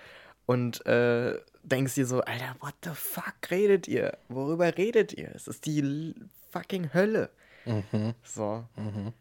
[0.47, 4.17] und äh, denkst dir so, Alter, what the fuck redet ihr?
[4.29, 5.31] Worüber redet ihr?
[5.35, 6.15] Es ist die
[6.51, 7.31] fucking Hölle.
[7.65, 8.15] Mhm.
[8.23, 8.65] So.
[8.77, 9.13] Mhm.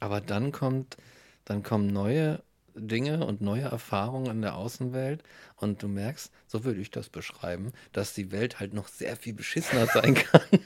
[0.00, 0.96] Aber dann kommt,
[1.44, 2.42] dann kommen neue
[2.74, 5.22] Dinge und neue Erfahrungen in der Außenwelt
[5.56, 9.32] und du merkst, so würde ich das beschreiben, dass die Welt halt noch sehr viel
[9.32, 10.60] beschissener sein kann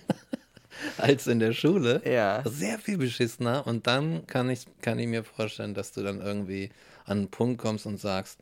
[0.98, 2.02] als in der Schule.
[2.04, 2.42] Ja.
[2.44, 6.70] Sehr viel beschissener und dann kann ich, kann ich mir vorstellen, dass du dann irgendwie
[7.04, 8.40] an einen Punkt kommst und sagst,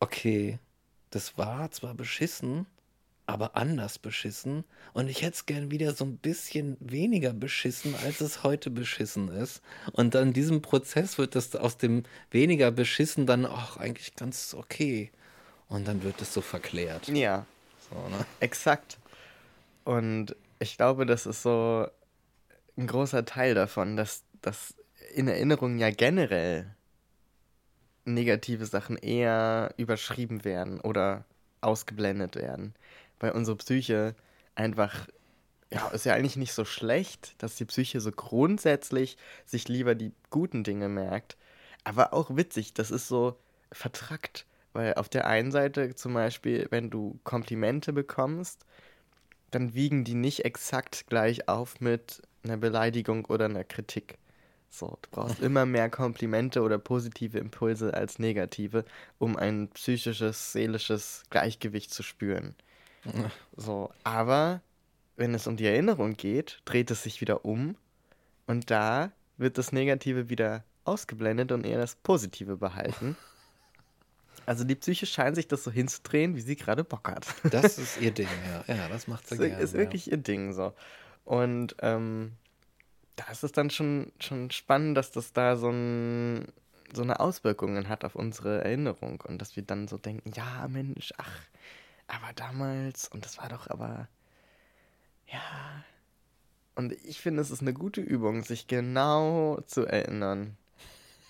[0.00, 0.58] okay,
[1.12, 2.66] das war zwar beschissen,
[3.26, 4.64] aber anders beschissen.
[4.94, 9.28] Und ich hätte es gern wieder so ein bisschen weniger beschissen, als es heute beschissen
[9.28, 9.62] ist.
[9.92, 14.54] Und dann in diesem Prozess wird das aus dem weniger beschissen dann auch eigentlich ganz
[14.54, 15.10] okay.
[15.68, 17.08] Und dann wird es so verklärt.
[17.08, 17.46] Ja.
[17.88, 18.26] So, ne?
[18.40, 18.98] Exakt.
[19.84, 21.86] Und ich glaube, das ist so
[22.76, 24.74] ein großer Teil davon, dass das
[25.14, 26.74] in Erinnerungen ja generell
[28.04, 31.24] negative Sachen eher überschrieben werden oder
[31.60, 32.74] ausgeblendet werden.
[33.20, 34.14] Weil unsere Psyche
[34.54, 35.06] einfach,
[35.70, 40.12] ja, ist ja eigentlich nicht so schlecht, dass die Psyche so grundsätzlich sich lieber die
[40.30, 41.36] guten Dinge merkt.
[41.84, 43.36] Aber auch witzig, das ist so
[43.70, 44.46] vertrackt.
[44.72, 48.64] Weil auf der einen Seite zum Beispiel, wenn du Komplimente bekommst,
[49.50, 54.18] dann wiegen die nicht exakt gleich auf mit einer Beleidigung oder einer Kritik.
[54.74, 58.86] So, du brauchst immer mehr Komplimente oder positive Impulse als negative,
[59.18, 62.54] um ein psychisches, seelisches Gleichgewicht zu spüren.
[63.54, 64.62] So, aber
[65.16, 67.76] wenn es um die Erinnerung geht, dreht es sich wieder um
[68.46, 73.16] und da wird das Negative wieder ausgeblendet und eher das Positive behalten.
[74.46, 77.26] Also die Psyche scheint sich das so hinzudrehen, wie sie gerade Bock hat.
[77.50, 78.74] Das ist ihr Ding, ja.
[78.74, 79.62] Ja, das macht sie das gerne.
[79.62, 80.12] Ist wirklich ja.
[80.12, 80.72] ihr Ding so.
[81.24, 82.32] Und ähm,
[83.16, 86.46] da ist es dann schon, schon spannend, dass das da so, ein,
[86.94, 91.12] so eine Auswirkungen hat auf unsere Erinnerung und dass wir dann so denken, ja Mensch,
[91.18, 91.40] ach,
[92.06, 94.08] aber damals und das war doch aber,
[95.26, 95.84] ja.
[96.74, 100.56] Und ich finde, es ist eine gute Übung, sich genau zu erinnern.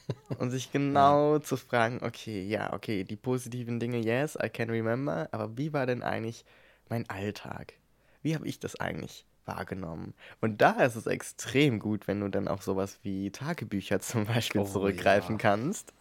[0.39, 1.43] Und sich genau ja.
[1.43, 5.87] zu fragen, okay, ja, okay, die positiven Dinge, yes, I can remember, aber wie war
[5.87, 6.45] denn eigentlich
[6.89, 7.75] mein Alltag?
[8.23, 10.15] Wie habe ich das eigentlich wahrgenommen?
[10.41, 14.63] Und da ist es extrem gut, wenn du dann auf sowas wie Tagebücher zum Beispiel
[14.63, 15.43] oh, zurückgreifen ja.
[15.43, 15.93] kannst.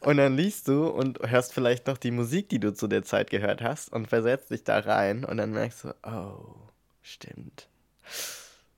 [0.00, 3.30] Und dann liest du und hörst vielleicht noch die Musik, die du zu der Zeit
[3.30, 6.54] gehört hast und versetzt dich da rein und dann merkst du, oh,
[7.02, 7.68] stimmt.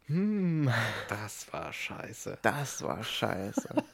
[0.08, 0.72] Hm.
[1.08, 2.38] Das war scheiße.
[2.40, 3.68] Das war scheiße.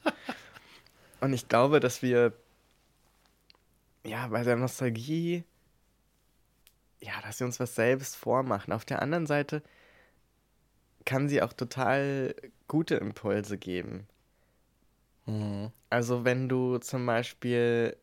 [1.20, 2.32] Und ich glaube, dass wir
[4.04, 5.42] ja bei der Nostalgie,
[7.00, 8.72] ja, dass wir uns was selbst vormachen.
[8.72, 9.62] Auf der anderen Seite
[11.04, 12.34] kann sie auch total
[12.68, 14.06] gute Impulse geben.
[15.26, 15.70] Mhm.
[15.90, 17.96] Also wenn du zum Beispiel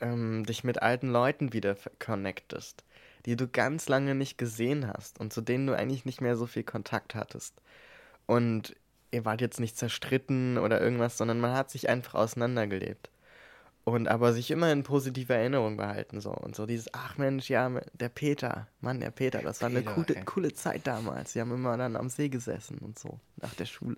[0.00, 2.84] ähm, dich mit alten Leuten wieder connectest,
[3.24, 6.46] die du ganz lange nicht gesehen hast und zu denen du eigentlich nicht mehr so
[6.46, 7.54] viel Kontakt hattest.
[8.26, 8.76] Und
[9.10, 13.10] ihr wart jetzt nicht zerstritten oder irgendwas, sondern man hat sich einfach auseinandergelebt.
[13.88, 16.32] Und aber sich immer in positive Erinnerung behalten so.
[16.32, 19.94] Und so dieses, ach Mensch, ja, der Peter, Mann, der Peter, das war eine Peter,
[19.94, 21.32] coole, coole Zeit damals.
[21.32, 23.96] Sie haben immer dann am See gesessen und so, nach der Schule.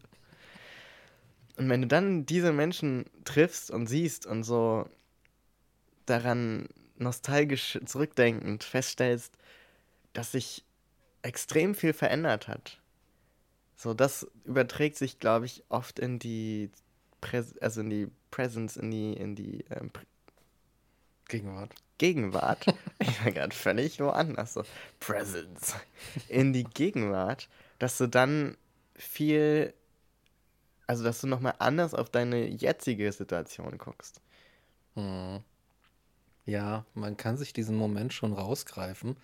[1.57, 4.87] Und wenn du dann diese Menschen triffst und siehst und so
[6.05, 6.69] daran
[6.99, 9.33] nostalgisch zurückdenkend feststellst,
[10.13, 10.65] dass sich
[11.23, 12.79] extrem viel verändert hat
[13.79, 16.69] so, das überträgt sich, glaube ich, oft in die
[17.21, 19.91] Präs also in die Presence, in die, in die ähm,
[21.29, 21.75] Gegenwart.
[21.99, 22.67] Gegenwart.
[22.99, 24.55] ich war gerade völlig woanders.
[24.55, 24.63] So,
[25.01, 25.75] Presence.
[26.29, 27.49] In die Gegenwart,
[27.79, 28.57] dass du dann
[28.95, 29.75] viel,
[30.87, 34.21] also dass du nochmal anders auf deine jetzige Situation guckst.
[34.95, 35.41] Hm.
[36.47, 39.17] Ja, man kann sich diesen Moment schon rausgreifen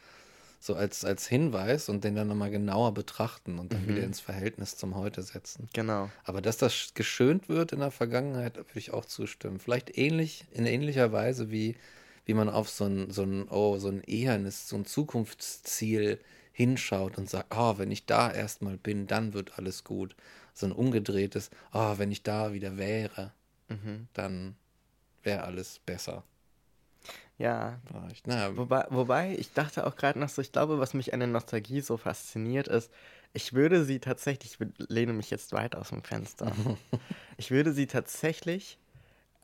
[0.64, 3.88] so als, als Hinweis und den dann nochmal genauer betrachten und dann mhm.
[3.88, 5.68] wieder ins Verhältnis zum Heute setzen.
[5.74, 6.10] Genau.
[6.24, 9.58] Aber dass das geschönt wird in der Vergangenheit, würde ich auch zustimmen.
[9.58, 11.76] Vielleicht ähnlich, in ähnlicher Weise wie,
[12.24, 16.18] wie man auf so ein, so ein, oh, so ein Ehernis, so ein Zukunftsziel
[16.52, 20.16] hinschaut und sagt, oh, wenn ich da erstmal bin, dann wird alles gut.
[20.54, 23.32] So ein umgedrehtes, oh, wenn ich da wieder wäre,
[23.68, 24.08] mhm.
[24.14, 24.56] dann
[25.22, 26.24] wäre alles besser.
[27.38, 27.80] Ja.
[28.26, 28.56] Naja.
[28.56, 31.80] Wobei, wobei, ich dachte auch gerade noch so, ich glaube, was mich an der Nostalgie
[31.80, 32.92] so fasziniert ist,
[33.32, 36.52] ich würde sie tatsächlich, ich lehne mich jetzt weit aus dem Fenster,
[37.36, 38.78] ich würde sie tatsächlich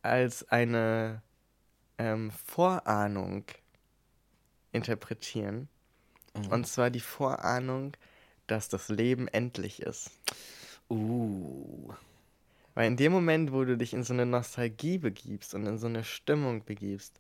[0.02, 1.22] als eine
[1.98, 3.44] ähm, Vorahnung
[4.72, 5.68] interpretieren.
[6.36, 6.46] Mhm.
[6.52, 7.96] Und zwar die Vorahnung,
[8.46, 10.10] dass das Leben endlich ist.
[10.88, 11.92] Uh.
[12.74, 15.86] Weil in dem Moment, wo du dich in so eine Nostalgie begibst und in so
[15.86, 17.18] eine Stimmung begibst,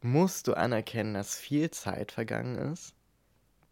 [0.00, 2.94] musst du anerkennen, dass viel Zeit vergangen ist,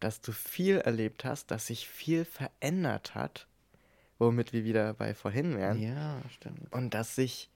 [0.00, 3.46] dass du viel erlebt hast, dass sich viel verändert hat,
[4.18, 5.80] womit wir wieder bei vorhin wären.
[5.80, 6.72] Ja, stimmt.
[6.72, 7.50] Und dass sich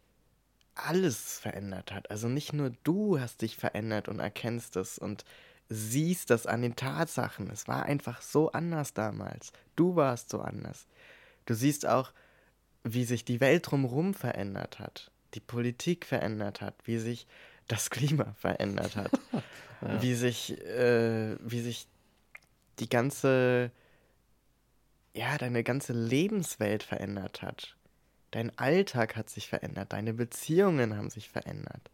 [0.74, 2.10] alles verändert hat.
[2.10, 5.24] Also nicht nur du hast dich verändert und erkennst es und
[5.68, 7.50] siehst das an den Tatsachen.
[7.50, 9.52] Es war einfach so anders damals.
[9.76, 10.86] Du warst so anders.
[11.46, 12.12] Du siehst auch,
[12.82, 17.26] wie sich die Welt drumherum verändert hat, die Politik verändert hat, wie sich
[17.70, 19.12] das Klima verändert hat.
[19.82, 20.02] ja.
[20.02, 21.86] Wie sich, äh, wie sich
[22.78, 23.70] die ganze,
[25.14, 27.76] ja, deine ganze Lebenswelt verändert hat.
[28.30, 31.90] Dein Alltag hat sich verändert, deine Beziehungen haben sich verändert.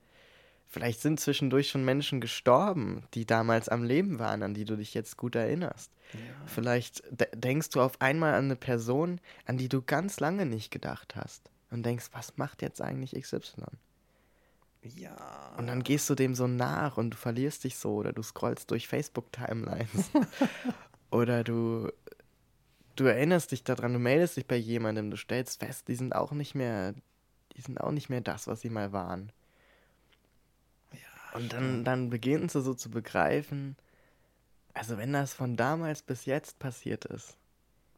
[0.69, 4.95] Vielleicht sind zwischendurch schon Menschen gestorben, die damals am Leben waren, an die du dich
[4.95, 5.91] jetzt gut erinnerst.
[6.13, 6.19] Ja.
[6.47, 10.71] Vielleicht de denkst du auf einmal an eine Person, an die du ganz lange nicht
[10.71, 11.51] gedacht hast.
[11.71, 13.65] Und denkst, was macht jetzt eigentlich XY?
[14.95, 15.55] Ja.
[15.57, 18.71] Und dann gehst du dem so nach und du verlierst dich so oder du scrollst
[18.71, 20.11] durch Facebook-Timelines.
[21.11, 21.91] oder du,
[22.97, 26.33] du erinnerst dich daran, du meldest dich bei jemandem, du stellst fest, die sind auch
[26.33, 26.95] nicht mehr,
[27.57, 29.33] die sind auch nicht mehr das, was sie mal waren.
[30.93, 33.77] Ja, und dann, dann beginnst du so zu begreifen,
[34.75, 37.39] also wenn das von damals bis jetzt passiert ist,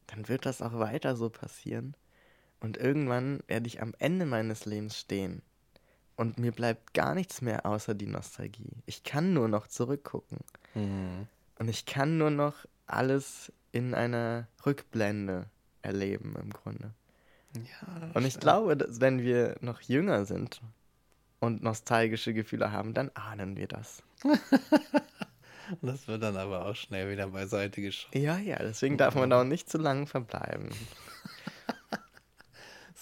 [0.07, 1.95] dann wird das auch weiter so passieren.
[2.61, 5.43] Und irgendwann werde ich am Ende meines Lebens stehen.
[6.19, 8.73] Und mir bleibt gar nichts mehr außer die Nostalgie.
[8.87, 10.39] Ich kann nur noch zurückgucken.
[10.75, 11.29] Mhm.
[11.61, 12.55] Und ich kann nur noch
[12.89, 15.47] alles in einer Rückblende
[15.81, 16.91] erleben, im Grunde.
[17.55, 18.43] Ja, und ich stimmt.
[18.43, 20.61] glaube, dass wenn wir noch jünger sind
[21.39, 24.03] und nostalgische Gefühle haben, dann ahnen wir das.
[25.83, 28.19] Das wird dann aber auch schnell wieder beiseite geschoben.
[28.19, 30.71] Ja, ja, deswegen darf man da auch nicht zu lange verbleiben.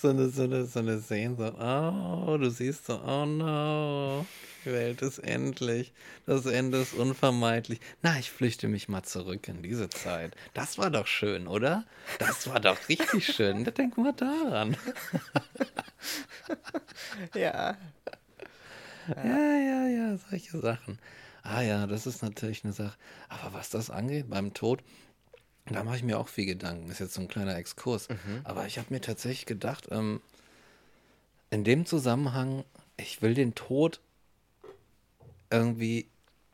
[0.07, 4.25] So eine, so eine, so eine so, oh, du siehst so, oh no,
[4.65, 5.93] die Welt ist endlich,
[6.27, 7.81] das Ende ist unvermeidlich.
[8.03, 10.37] Na, ich flüchte mich mal zurück in diese Zeit.
[10.55, 11.85] Das war doch schön, oder?
[12.21, 13.65] Das war doch richtig schön.
[13.65, 14.77] Da denk mal daran.
[17.35, 17.77] ja.
[19.09, 21.01] Ja, ja, ja, solche Sachen.
[21.43, 22.97] Ah ja, das ist natürlich eine Sache.
[23.29, 24.83] Aber was das angeht, beim Tod,
[25.75, 26.91] da mache ich mir auch viel Gedanken.
[26.91, 28.09] Ist jetzt so ein kleiner Exkurs.
[28.09, 28.41] Mhm.
[28.45, 30.21] Aber ich habe mir tatsächlich gedacht, ähm,
[31.51, 32.65] in dem Zusammenhang,
[32.97, 34.01] ich will den Tod
[35.51, 36.07] irgendwie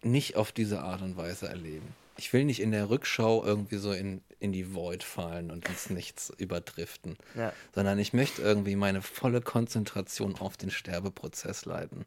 [0.03, 1.95] nicht auf diese Art und Weise erleben.
[2.17, 5.91] Ich will nicht in der Rückschau irgendwie so in, in die Void fallen und ins
[5.91, 7.53] Nichts überdriften, ja.
[7.75, 12.05] sondern ich möchte irgendwie meine volle Konzentration auf den Sterbeprozess leiten.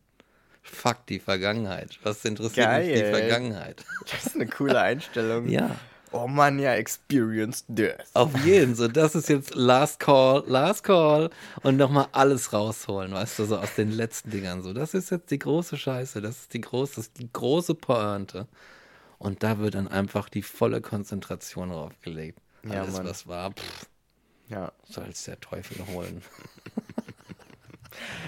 [0.62, 2.00] Fuck die Vergangenheit.
[2.04, 2.88] Was interessiert Geil.
[2.88, 3.84] mich die Vergangenheit?
[4.12, 5.48] Das ist eine coole Einstellung.
[5.50, 5.76] ja.
[6.12, 8.06] Oh Mann, ja, experienced death.
[8.14, 11.30] Auf jeden, so das ist jetzt Last Call, Last Call
[11.64, 14.74] und nochmal alles rausholen, weißt du, so aus den letzten Dingern so.
[14.74, 18.48] Das ist jetzt die große Scheiße, das ist die große, das ist die große Pointe.
[19.18, 22.40] Und da wird dann einfach die volle Konzentration draufgelegt.
[22.70, 23.88] Alles, ja, was war, pff,
[24.50, 24.72] ja.
[24.84, 26.22] soll es der Teufel holen.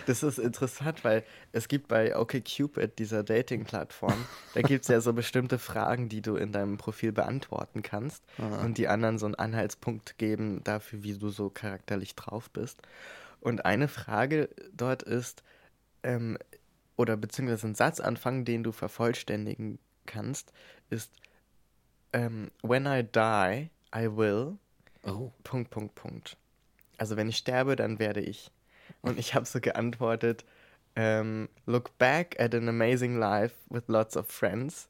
[0.05, 5.13] Das ist interessant, weil es gibt bei OkCupid, dieser Dating-Plattform, da gibt es ja so
[5.13, 8.63] bestimmte Fragen, die du in deinem Profil beantworten kannst Aha.
[8.63, 12.82] und die anderen so einen Anhaltspunkt geben dafür, wie du so charakterlich drauf bist.
[13.39, 15.43] Und eine Frage dort ist,
[16.03, 16.38] ähm,
[16.95, 20.51] oder beziehungsweise ein Satzanfang, den du vervollständigen kannst,
[20.89, 21.11] ist
[22.13, 24.57] ähm, When I die, I will.
[25.03, 25.32] Oh.
[25.43, 26.38] Punkt, Punkt, Punkt.
[26.97, 28.51] Also wenn ich sterbe, dann werde ich.
[29.02, 30.45] Und ich habe so geantwortet,
[30.95, 34.89] ähm, look back at an amazing life with lots of friends.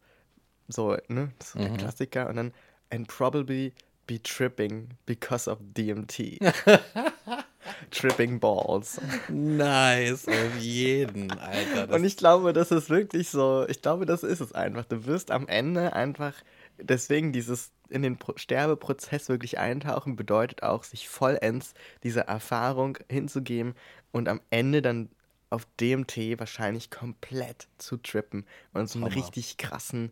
[0.70, 1.64] So, ne, so mhm.
[1.64, 2.30] der Klassiker.
[2.30, 2.54] Und dann,
[2.90, 3.74] and probably
[4.08, 6.40] be tripping because of DMT.
[7.92, 9.00] tripping Balls.
[9.30, 11.94] Nice, auf jeden, Alter.
[11.94, 14.86] Und ich glaube, das ist wirklich so, ich glaube, das ist es einfach.
[14.86, 16.34] Du wirst am Ende einfach,
[16.78, 21.74] deswegen dieses in den Pro Sterbeprozess wirklich eintauchen, bedeutet auch, sich vollends
[22.04, 23.76] dieser Erfahrung hinzugeben
[24.12, 25.10] und am Ende dann
[25.50, 29.16] auf DMT wahrscheinlich komplett zu trippen und so einen Hammer.
[29.16, 30.12] richtig krassen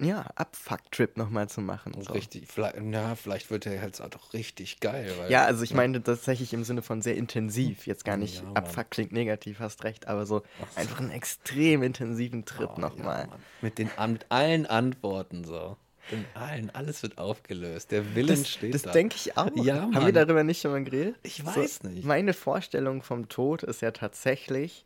[0.00, 1.92] ja, Abfuck-Trip nochmal zu machen.
[2.00, 2.12] So.
[2.12, 5.12] Richtig, vielleicht, na, vielleicht wird der halt auch richtig geil.
[5.18, 5.76] Weil, ja, also ich ja.
[5.76, 7.86] meine tatsächlich im Sinne von sehr intensiv.
[7.86, 11.82] Jetzt gar nicht, ja, Abfuck klingt negativ, hast recht, aber so Ach, einfach einen extrem
[11.82, 13.28] intensiven Trip oh, nochmal.
[13.30, 15.76] Ja, mit, mit allen Antworten so.
[16.10, 17.90] In allen, alles wird aufgelöst.
[17.90, 18.88] Der Willen das, steht das da.
[18.88, 19.50] Das denke ich auch.
[19.56, 21.16] Ja, Haben wir darüber nicht schon mal geredet?
[21.22, 22.04] Ich weiß so, nicht.
[22.04, 24.84] Meine Vorstellung vom Tod ist ja tatsächlich,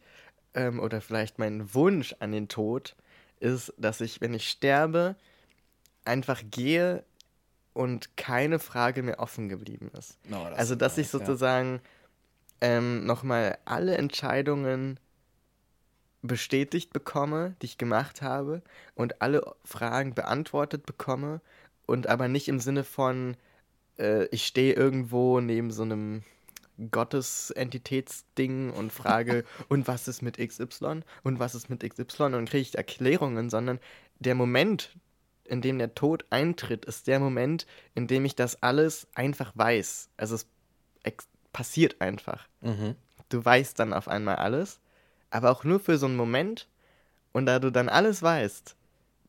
[0.55, 2.97] ähm, oder vielleicht mein Wunsch an den Tod,
[3.41, 5.17] ist, dass ich, wenn ich sterbe,
[6.05, 7.05] einfach gehe
[7.73, 10.19] und keine Frage mehr offen geblieben ist.
[10.29, 11.81] No, das also, dass ich sozusagen
[12.61, 12.69] ja.
[12.69, 14.99] ähm, nochmal alle Entscheidungen
[16.23, 18.63] bestätigt bekomme, die ich gemacht habe
[18.95, 21.41] und alle Fragen beantwortet bekomme
[21.87, 23.37] und aber nicht im Sinne von,
[23.99, 26.23] äh, ich stehe irgendwo neben so einem
[26.91, 32.63] Gottesentitätsding und frage, und was ist mit XY und was ist mit XY und kriege
[32.63, 33.81] ich Erklärungen, sondern
[34.21, 34.97] der Moment,
[35.45, 40.09] in dem der Tod eintritt, ist der Moment, in dem ich das alles einfach weiß.
[40.17, 40.47] Also es
[41.53, 42.49] passiert einfach.
[42.61, 42.95] Mhm.
[43.29, 44.81] Du weißt dann auf einmal alles
[45.33, 46.69] aber auch nur für so einen Moment.
[47.33, 48.77] Und da du dann alles weißt,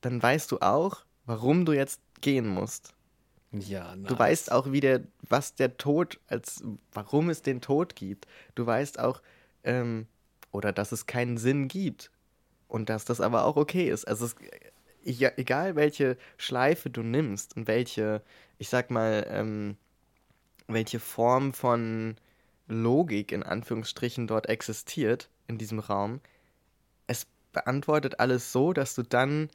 [0.02, 2.94] dann weißt du auch, warum du jetzt gehen musst.
[3.52, 4.10] Ja, nice.
[4.10, 8.28] Du weißt auch, wie der, was der Tod, als warum es den Tod gibt.
[8.56, 9.22] Du weißt auch,
[9.64, 10.08] ähm,
[10.52, 12.12] oder dass es keinen Sinn gibt.
[12.68, 14.06] Und dass das aber auch okay ist.
[14.06, 14.36] Also es,
[15.06, 18.24] egal welche Schleife du nimmst und welche,
[18.58, 19.78] ich sag mal, ähm,
[20.68, 22.18] welche Form von
[22.68, 26.22] Logik in Anführungsstrichen dort existiert, in diesem Raum,
[27.08, 29.50] es beantwortet alles so, dass du dann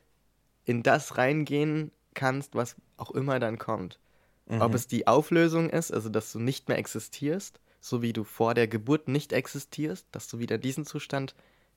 [0.64, 3.98] in das reingehen kannst, was auch immer dann kommt.
[4.46, 4.60] Mhm.
[4.60, 8.54] Ob es die Auflösung ist, also dass du nicht mehr existierst, so wie du vor
[8.54, 11.34] der Geburt nicht existierst, dass du wieder in diesen Zustand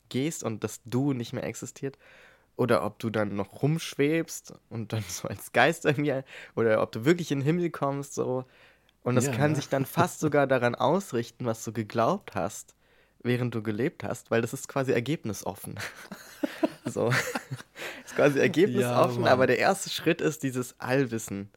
[0.10, 1.98] gehst und dass du nicht mehr existiert,
[2.58, 6.22] oder ob du dann noch rumschwebst und dann so als Geist irgendwie,
[6.56, 8.46] oder ob du wirklich in den Himmel kommst, so.
[9.04, 9.56] Und das ja, kann ja.
[9.56, 12.76] sich dann fast sogar daran ausrichten, was du geglaubt hast,
[13.24, 15.76] während du gelebt hast, weil das ist quasi ergebnisoffen.
[16.86, 17.10] so.
[18.06, 21.50] ist quasi ergebnisoffen, ja, aber der erste Schritt ist dieses Allwissen.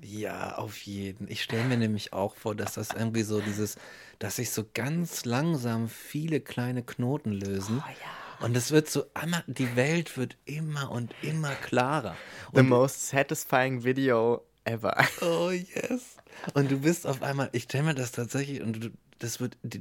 [0.00, 1.30] Ja, auf jeden.
[1.30, 3.76] Ich stelle mir nämlich auch vor, dass das irgendwie so dieses,
[4.18, 7.82] dass sich so ganz langsam viele kleine Knoten lösen.
[7.86, 8.46] Oh, ja.
[8.46, 9.04] Und es wird so,
[9.46, 12.16] die Welt wird immer und immer klarer.
[12.52, 14.96] The und, most satisfying video ever.
[15.20, 16.16] Oh yes.
[16.54, 18.90] Und du bist auf einmal, ich stelle mir das tatsächlich, und du,
[19.22, 19.78] das wird, du,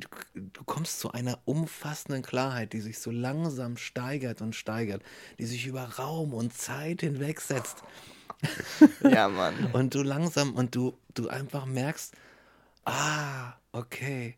[0.66, 5.02] kommst zu einer umfassenden Klarheit, die sich so langsam steigert und steigert,
[5.40, 7.84] die sich über Raum und Zeit hinwegsetzt.
[9.04, 9.56] ja, Mann.
[9.74, 12.16] Und du langsam und du, du einfach merkst,
[12.86, 14.36] ah, okay,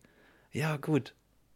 [0.51, 1.13] ja, gut,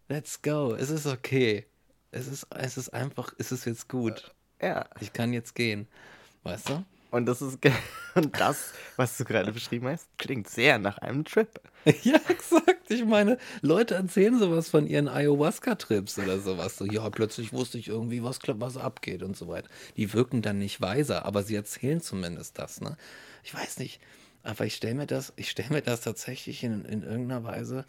[0.07, 1.65] let's go, es ist okay.
[2.11, 4.33] Es ist, es ist einfach, es ist jetzt gut.
[4.61, 4.87] Ja.
[5.01, 5.87] Ich kann jetzt gehen.
[6.43, 6.85] Weißt du?
[7.09, 7.59] Und das ist
[8.15, 11.49] und das, was du gerade beschrieben hast, klingt sehr nach einem Trip.
[12.03, 12.89] Ja, exakt.
[12.89, 16.75] Ich meine, Leute erzählen sowas von ihren Ayahuasca-Trips oder sowas.
[16.75, 19.69] So, ja, plötzlich wusste ich irgendwie, was, was abgeht und so weiter.
[19.95, 22.81] Die wirken dann nicht weiser, aber sie erzählen zumindest das.
[22.81, 22.97] Ne?
[23.43, 24.01] Ich weiß nicht,
[24.43, 27.85] aber ich stelle mir das, ich stelle mir das tatsächlich in, in irgendeiner Weise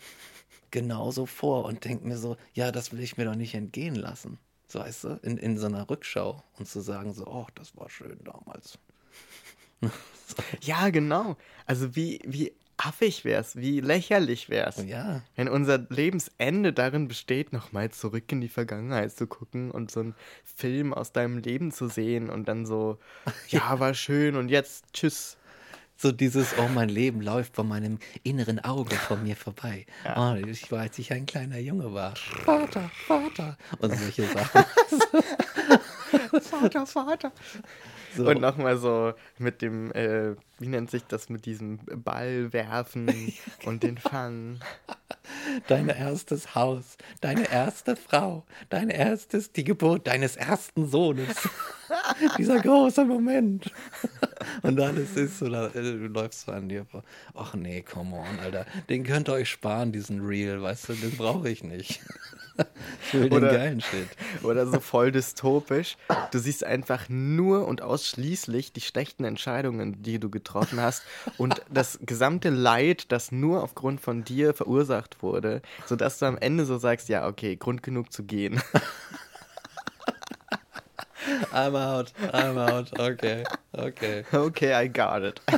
[0.71, 4.39] genauso vor und denke mir so, ja, das will ich mir doch nicht entgehen lassen.
[4.69, 7.89] So weißt du, in, in so einer Rückschau und zu sagen, so, oh, das war
[7.89, 8.79] schön damals.
[10.61, 11.37] Ja, genau.
[11.67, 15.23] Also wie, wie affig wär's, wie lächerlich wär's, ja.
[15.37, 20.15] wenn unser Lebensende darin besteht, nochmal zurück in die Vergangenheit zu gucken und so einen
[20.45, 22.99] Film aus deinem Leben zu sehen und dann so,
[23.49, 25.37] ja, war schön und jetzt tschüss.
[26.01, 29.85] So dieses, oh, mein Leben läuft vor meinem inneren Auge von mir vorbei.
[30.05, 30.33] Ja.
[30.33, 32.15] Oh, ich war, als ich ein kleiner Junge war.
[32.15, 33.59] Vater, Vater.
[33.81, 34.65] Und solche Sachen.
[36.41, 37.33] Vater, Vater.
[38.17, 38.29] So.
[38.29, 43.33] Und nochmal so mit dem, äh, wie nennt sich das, mit diesem Ball werfen
[43.65, 44.61] und den fangen.
[45.67, 51.49] Dein erstes Haus, deine erste Frau, dein erstes, die Geburt deines ersten Sohnes.
[52.39, 53.71] Dieser große Moment.
[54.63, 57.03] Und alles ist so, äh, du läufst so an dir vor.
[57.35, 58.67] Ach nee, come on, Alter.
[58.89, 62.01] Den könnt ihr euch sparen, diesen Reel, weißt du, den brauche ich nicht.
[63.07, 64.09] Ich will oder, den geilen Shit.
[64.43, 65.97] Oder so voll dystopisch.
[66.33, 71.05] Du siehst einfach nur und ausschließlich die schlechten Entscheidungen, die du getroffen hast
[71.37, 76.65] und das gesamte Leid, das nur aufgrund von dir verursacht wurde, sodass du am Ende
[76.65, 78.61] so sagst, ja, okay, Grund genug zu gehen.
[81.53, 83.45] I'm out, I'm out, okay,
[83.75, 84.25] okay.
[84.33, 85.41] Okay, I got it.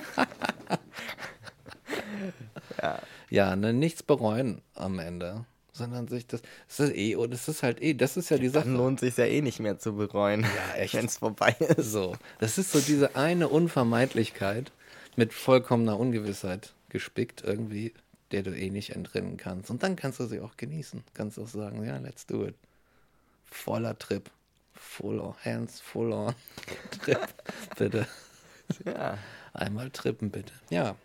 [2.83, 2.99] ja.
[3.31, 5.45] Ja, ne, nichts bereuen am Ende
[5.81, 8.49] sondern sich das, das ist eh, und es ist halt eh, das ist ja die
[8.49, 8.67] Sache.
[8.67, 11.91] Dann lohnt sich ja eh nicht mehr zu bereuen, ja, wenn es vorbei ist.
[11.91, 14.73] So, das ist so diese eine Unvermeidlichkeit
[15.17, 17.95] mit vollkommener Ungewissheit gespickt irgendwie,
[18.31, 19.71] der du eh nicht entrinnen kannst.
[19.71, 21.03] Und dann kannst du sie auch genießen.
[21.15, 22.55] Kannst auch sagen, ja, let's do it.
[23.45, 24.31] Voller Trip.
[24.81, 26.35] Full on, hands full on.
[27.03, 27.21] Trip,
[27.77, 28.07] bitte.
[28.85, 29.19] Ja.
[29.53, 30.53] Einmal trippen, bitte.
[30.71, 30.97] Ja.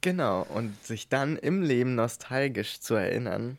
[0.00, 3.58] Genau, und sich dann im Leben nostalgisch zu erinnern,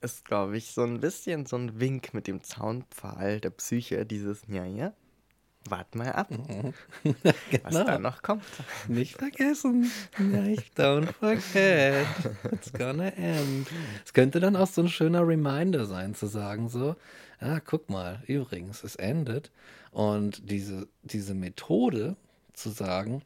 [0.00, 4.42] ist, glaube ich, so ein bisschen so ein Wink mit dem Zaunpfahl der Psyche, dieses,
[4.48, 4.92] ja, ja,
[5.68, 6.72] wart mal ab, mhm.
[7.02, 7.14] genau.
[7.64, 8.44] was da noch kommt.
[8.88, 9.90] Nicht vergessen.
[10.18, 12.06] Nicht, don't forget.
[12.52, 13.68] It's gonna end.
[14.04, 16.96] Es könnte dann auch so ein schöner Reminder sein, zu sagen so,
[17.40, 19.50] ja, guck mal, übrigens, es endet.
[19.90, 22.16] Und diese, diese Methode
[22.52, 23.22] zu sagen,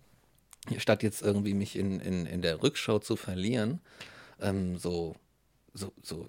[0.79, 3.81] statt jetzt irgendwie mich in, in, in der Rückschau zu verlieren,
[4.41, 5.17] ähm, so
[5.75, 6.29] so, so,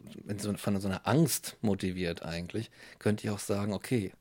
[0.58, 2.70] von so einer Angst motiviert eigentlich,
[3.00, 4.12] könnte ich auch sagen, okay,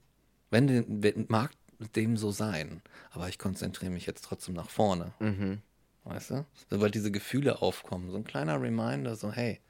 [0.50, 1.52] wenn, den, wenn mag
[1.94, 5.12] dem so sein, aber ich konzentriere mich jetzt trotzdem nach vorne.
[5.18, 5.62] Mhm.
[6.04, 6.46] Weißt du?
[6.68, 9.60] Sobald diese Gefühle aufkommen, so ein kleiner Reminder, so, hey.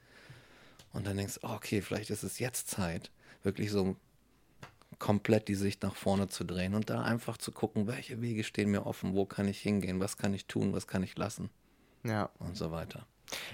[0.93, 3.11] Und dann denkst du, okay, vielleicht ist es jetzt Zeit,
[3.43, 3.95] wirklich so
[4.99, 8.69] komplett die Sicht nach vorne zu drehen und da einfach zu gucken, welche Wege stehen
[8.69, 11.49] mir offen, wo kann ich hingehen, was kann ich tun, was kann ich lassen.
[12.03, 12.29] Ja.
[12.39, 13.07] Und so weiter.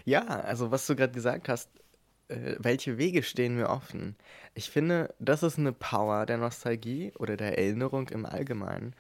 [0.06, 1.70] Ja, also was du gerade gesagt hast,
[2.28, 4.16] äh, welche Wege stehen mir offen?
[4.56, 8.94] Ich finde, das ist eine Power der Nostalgie oder der Erinnerung im Allgemeinen.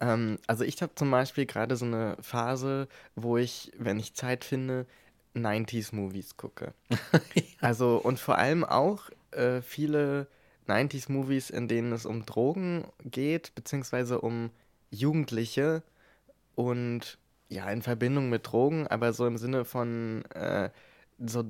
[0.00, 4.44] Ähm, also ich habe zum Beispiel gerade so eine Phase, wo ich, wenn ich Zeit
[4.44, 4.86] finde,
[5.34, 6.74] 90s-Movies gucke.
[6.90, 6.96] ja.
[7.60, 10.26] Also und vor allem auch äh, viele
[10.66, 14.50] 90s-Movies, in denen es um Drogen geht, beziehungsweise um
[14.90, 15.82] Jugendliche
[16.54, 17.18] und
[17.48, 20.70] ja, in Verbindung mit Drogen, aber so im Sinne von äh,
[21.18, 21.44] so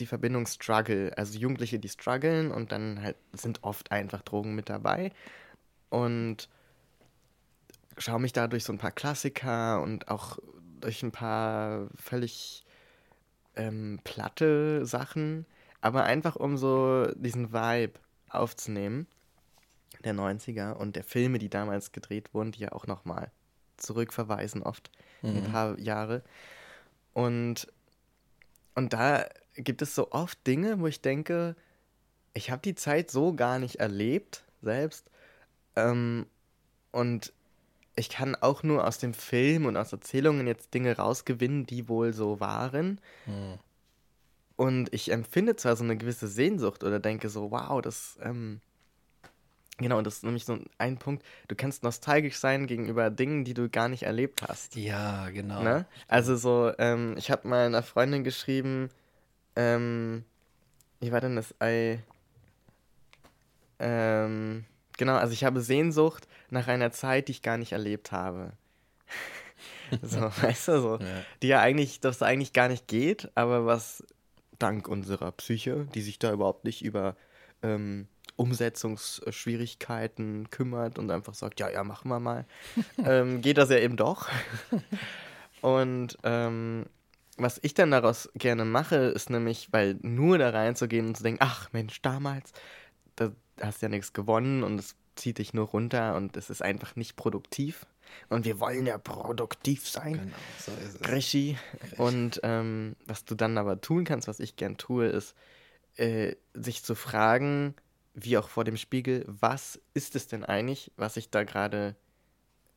[0.00, 1.16] die Verbindung Struggle.
[1.16, 5.12] Also Jugendliche, die strugglen und dann halt sind oft einfach Drogen mit dabei.
[5.88, 6.48] Und
[7.96, 10.38] schaue mich da durch so ein paar Klassiker und auch
[10.80, 12.64] durch ein paar völlig
[13.56, 15.46] ähm, platte Sachen,
[15.80, 17.98] aber einfach um so diesen Vibe
[18.30, 19.06] aufzunehmen
[20.04, 23.30] der 90er und der Filme, die damals gedreht wurden, die ja auch nochmal
[23.76, 24.90] zurückverweisen, oft
[25.22, 25.38] mhm.
[25.38, 26.22] ein paar Jahre.
[27.14, 27.66] Und,
[28.74, 31.56] und da gibt es so oft Dinge, wo ich denke,
[32.34, 35.10] ich habe die Zeit so gar nicht erlebt selbst.
[35.74, 36.26] Ähm,
[36.92, 37.32] und
[37.96, 42.12] ich kann auch nur aus dem Film und aus Erzählungen jetzt Dinge rausgewinnen, die wohl
[42.12, 43.00] so waren.
[43.26, 43.58] Mhm.
[44.58, 48.60] Und ich empfinde zwar so eine gewisse Sehnsucht oder denke so, wow, das, ähm,
[49.76, 53.68] genau, das ist nämlich so ein Punkt, du kannst nostalgisch sein gegenüber Dingen, die du
[53.68, 54.74] gar nicht erlebt hast.
[54.74, 55.62] Ja, genau.
[55.62, 55.86] Ne?
[56.08, 58.90] Also so, ähm, ich habe mal einer Freundin geschrieben,
[59.54, 60.24] ähm,
[60.98, 62.02] wie war denn das Ei?
[63.78, 64.64] Ähm,
[64.96, 68.54] genau, also ich habe Sehnsucht nach einer Zeit, die ich gar nicht erlebt habe.
[70.02, 70.96] so, weißt du, so.
[70.96, 71.06] Ja.
[71.42, 74.02] Die ja eigentlich, das eigentlich gar nicht geht, aber was
[74.58, 77.16] dank unserer Psyche, die sich da überhaupt nicht über
[77.62, 82.46] ähm, Umsetzungsschwierigkeiten kümmert und einfach sagt, ja, ja, machen wir mal,
[83.04, 84.28] ähm, geht das ja eben doch.
[85.60, 86.86] und ähm,
[87.36, 91.40] was ich dann daraus gerne mache, ist nämlich, weil nur da reinzugehen und zu denken,
[91.42, 92.52] ach Mensch, damals,
[93.16, 93.30] da
[93.60, 96.96] hast du ja nichts gewonnen und es zieht dich nur runter und es ist einfach
[96.96, 97.86] nicht produktiv.
[98.28, 100.14] Und wir wollen ja produktiv sein.
[100.14, 101.08] Genau, so ist es.
[101.08, 101.58] Regie.
[101.96, 105.34] Und ähm, was du dann aber tun kannst, was ich gern tue, ist,
[105.96, 107.74] äh, sich zu fragen,
[108.14, 111.96] wie auch vor dem Spiegel, was ist es denn eigentlich, was ich da gerade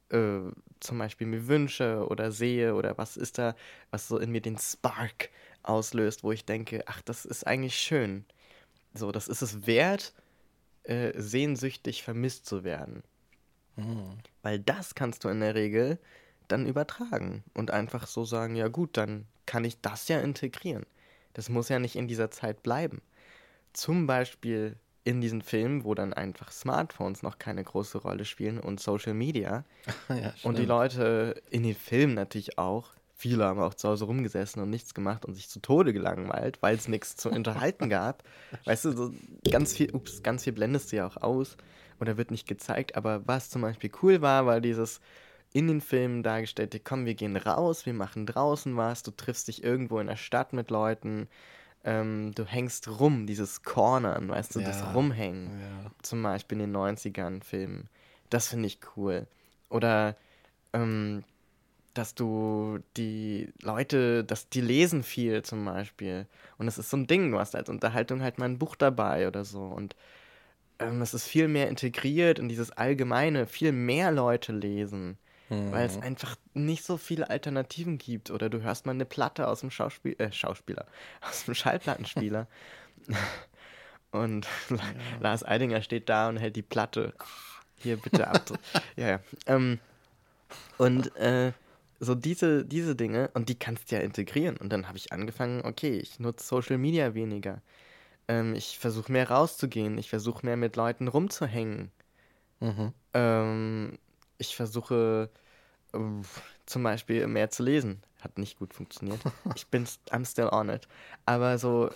[0.09, 0.39] äh,
[0.79, 3.55] zum Beispiel mir wünsche oder sehe oder was ist da,
[3.91, 5.29] was so in mir den Spark
[5.63, 8.25] auslöst, wo ich denke, ach, das ist eigentlich schön.
[8.93, 10.13] So, das ist es wert,
[10.83, 13.03] äh, sehnsüchtig vermisst zu werden.
[13.75, 14.17] Mhm.
[14.41, 15.99] Weil das kannst du in der Regel
[16.47, 20.85] dann übertragen und einfach so sagen, ja gut, dann kann ich das ja integrieren.
[21.33, 23.01] Das muss ja nicht in dieser Zeit bleiben.
[23.73, 28.79] Zum Beispiel in diesen Filmen, wo dann einfach Smartphones noch keine große Rolle spielen und
[28.79, 29.63] Social Media.
[30.09, 32.91] ja, und die Leute in den Filmen natürlich auch.
[33.15, 36.75] Viele haben auch zu Hause rumgesessen und nichts gemacht und sich zu Tode gelangweilt, weil
[36.75, 38.23] es nichts zu unterhalten gab.
[38.65, 39.13] Weißt du, so
[39.49, 41.55] ganz viel, ups, ganz viel blendest du ja auch aus
[42.01, 42.95] oder wird nicht gezeigt.
[42.95, 44.99] Aber was zum Beispiel cool war, war dieses
[45.53, 49.63] in den Filmen dargestellte, komm, wir gehen raus, wir machen draußen was, du triffst dich
[49.63, 51.27] irgendwo in der Stadt mit Leuten,
[51.83, 55.59] ähm, du hängst rum, dieses Cornern, weißt du, ja, das Rumhängen.
[55.59, 55.91] Ja.
[56.01, 57.89] Zum Beispiel in den 90ern Filmen.
[58.29, 59.27] Das finde ich cool.
[59.69, 60.15] Oder
[60.73, 61.23] ähm,
[61.93, 66.27] dass du die Leute, dass die lesen viel zum Beispiel.
[66.57, 69.27] Und es ist so ein Ding, du hast als Unterhaltung halt mal ein Buch dabei
[69.27, 69.63] oder so.
[69.63, 69.95] Und
[70.81, 75.17] ähm, es ist viel mehr integriert in dieses Allgemeine, viel mehr Leute lesen.
[75.49, 75.71] Mhm.
[75.71, 78.31] Weil es einfach nicht so viele Alternativen gibt.
[78.31, 80.85] Oder du hörst mal eine Platte aus dem Schauspiel äh, Schauspieler,
[81.21, 82.47] aus dem Schallplattenspieler.
[84.11, 84.77] und ja.
[85.19, 87.13] Lars Eidinger steht da und hält die Platte.
[87.77, 88.59] Hier bitte ab.
[88.95, 89.19] ja, ja.
[89.47, 89.79] Ähm,
[90.77, 91.51] und äh,
[91.99, 94.57] so diese, diese Dinge, und die kannst du ja integrieren.
[94.57, 97.61] Und dann habe ich angefangen, okay, ich nutze Social Media weniger.
[98.27, 99.97] Ähm, ich versuche mehr rauszugehen.
[99.97, 101.91] Ich versuche mehr mit Leuten rumzuhängen.
[102.59, 102.93] Mhm.
[103.13, 103.99] Ähm,
[104.37, 105.29] ich versuche
[105.93, 105.99] äh,
[106.65, 108.01] zum Beispiel mehr zu lesen.
[108.21, 109.19] Hat nicht gut funktioniert.
[109.55, 110.87] ich bin I'm still on it.
[111.25, 111.89] Aber so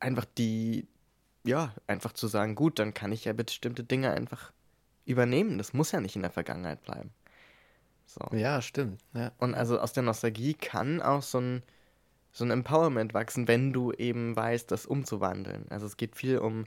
[0.00, 0.86] einfach die,
[1.44, 4.52] ja, einfach zu sagen, gut, dann kann ich ja bestimmte Dinge einfach
[5.06, 5.58] übernehmen.
[5.58, 7.10] Das muss ja nicht in der Vergangenheit bleiben.
[8.06, 8.36] So.
[8.36, 9.00] Ja, stimmt.
[9.14, 9.32] Ja.
[9.38, 11.62] Und also aus der Nostalgie kann auch so ein,
[12.36, 15.64] so ein Empowerment wachsen, wenn du eben weißt, das umzuwandeln.
[15.70, 16.64] Also es geht viel um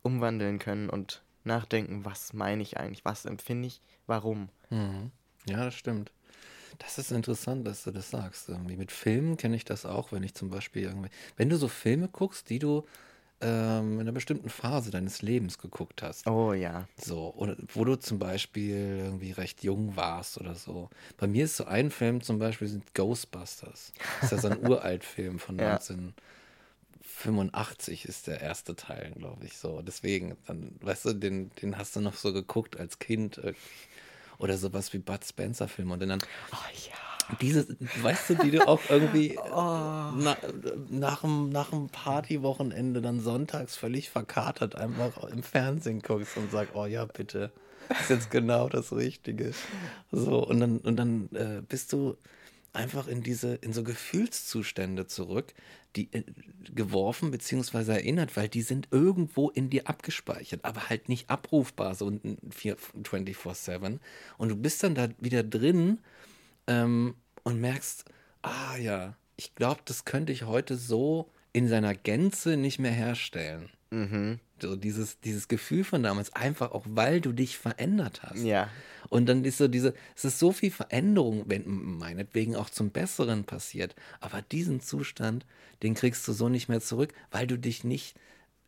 [0.00, 4.48] umwandeln können und nachdenken, was meine ich eigentlich, was empfinde ich, warum.
[4.70, 5.10] Mhm.
[5.46, 6.10] Ja, das stimmt.
[6.78, 8.48] Das ist interessant, dass du das sagst.
[8.48, 11.68] Irgendwie mit Filmen kenne ich das auch, wenn ich zum Beispiel irgendwie, wenn du so
[11.68, 12.86] Filme guckst, die du
[13.40, 16.26] ähm, in einer bestimmten Phase deines Lebens geguckt hast.
[16.26, 16.88] Oh ja.
[16.96, 20.88] So, oder wo du zum Beispiel irgendwie recht jung warst oder so.
[21.18, 23.92] Bei mir ist so ein Film zum Beispiel sind Ghostbusters.
[24.20, 25.74] Das ist ja so ein Uraltfilm von ja.
[25.74, 29.58] 1985 ist der erste Teil, glaube ich.
[29.58, 33.40] So, deswegen, dann, weißt du, den, den hast du noch so geguckt als Kind.
[34.38, 35.94] Oder sowas wie Bud Spencer-Filme.
[35.94, 36.20] Und dann,
[36.52, 36.56] oh
[36.90, 37.66] ja Diese,
[38.02, 40.12] weißt du, die du auch irgendwie oh.
[40.16, 40.36] na,
[40.90, 46.74] nach, dem, nach dem Partywochenende dann sonntags völlig verkatert einfach im Fernsehen guckst und sagst,
[46.74, 47.50] oh ja, bitte,
[48.00, 49.52] ist jetzt genau das Richtige.
[50.12, 52.16] So, und dann, und dann äh, bist du
[52.72, 55.54] einfach in diese, in so Gefühlszustände zurück,
[55.96, 56.22] die äh,
[56.74, 57.92] geworfen bzw.
[57.92, 63.98] erinnert, weil die sind irgendwo in dir abgespeichert, aber halt nicht abrufbar, so 24-7.
[64.38, 65.98] Und du bist dann da wieder drin
[66.66, 68.04] ähm, und merkst,
[68.42, 73.70] ah ja, ich glaube, das könnte ich heute so in seiner Gänze nicht mehr herstellen.
[73.90, 74.40] Mhm.
[74.60, 78.42] So dieses, dieses Gefühl von damals, einfach auch weil du dich verändert hast.
[78.42, 78.68] Ja.
[79.08, 83.44] Und dann ist so diese, es ist so viel Veränderung, wenn meinetwegen auch zum Besseren
[83.44, 83.94] passiert.
[84.20, 85.46] Aber diesen Zustand,
[85.82, 88.16] den kriegst du so nicht mehr zurück, weil du dich nicht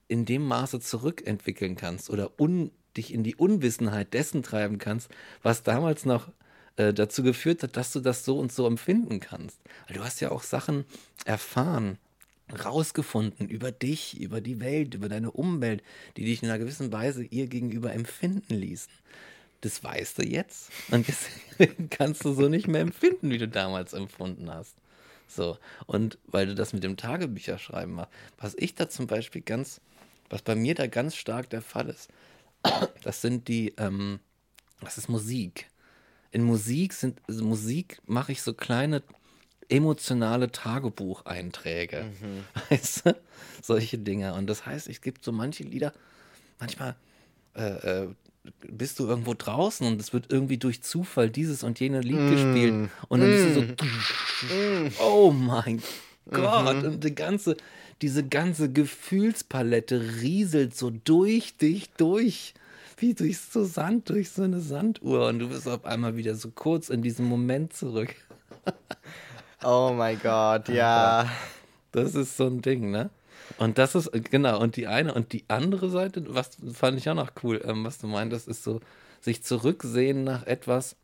[0.06, 5.10] in dem Maße zurückentwickeln kannst oder un, dich in die Unwissenheit dessen treiben kannst,
[5.42, 6.30] was damals noch
[6.78, 9.58] äh, dazu geführt hat, dass du das so und so empfinden kannst.
[9.92, 10.84] Du hast ja auch Sachen
[11.24, 11.98] erfahren,
[12.64, 15.82] rausgefunden über dich, über die Welt, über deine Umwelt,
[16.16, 18.92] die dich in einer gewissen Weise ihr gegenüber empfinden ließen.
[19.60, 21.06] Das weißt du jetzt und
[21.58, 24.76] deswegen kannst du so nicht mehr empfinden, wie du damals empfunden hast.
[25.26, 29.80] So, und weil du das mit dem Tagebücherschreiben machst, was ich da zum Beispiel ganz,
[30.30, 32.08] was bei mir da ganz stark der Fall ist,
[33.02, 34.20] das sind die, ähm,
[34.80, 35.68] das ist Musik.
[36.30, 39.02] In Musik sind, also Musik mache ich so kleine
[39.68, 42.04] emotionale Tagebucheinträge.
[42.20, 42.44] Mhm.
[42.70, 43.16] Weißt du?
[43.62, 44.34] Solche Dinge.
[44.34, 45.92] Und das heißt, es gibt so manche Lieder,
[46.58, 46.96] manchmal
[47.54, 48.08] äh, äh,
[48.66, 52.30] bist du irgendwo draußen und es wird irgendwie durch Zufall dieses und jene Lied mm.
[52.30, 52.90] gespielt.
[53.08, 53.32] Und dann mm.
[53.32, 54.92] bist du so, mm.
[55.00, 55.82] oh mein
[56.30, 56.76] Gott.
[56.76, 56.84] Mhm.
[56.84, 57.56] Und die ganze,
[58.00, 62.54] diese ganze Gefühlspalette rieselt so durch dich durch.
[62.98, 65.28] Wie durch so Sand, durch so eine Sanduhr.
[65.28, 68.14] Und du bist auf einmal wieder so kurz in diesem Moment zurück.
[69.64, 71.28] Oh mein Gott, ja.
[71.90, 73.10] Das ist so ein Ding, ne?
[73.56, 77.14] Und das ist, genau, und die eine und die andere Seite, was fand ich auch
[77.14, 78.80] noch cool, ähm, was du meintest, ist so,
[79.20, 80.96] sich zurücksehen nach etwas,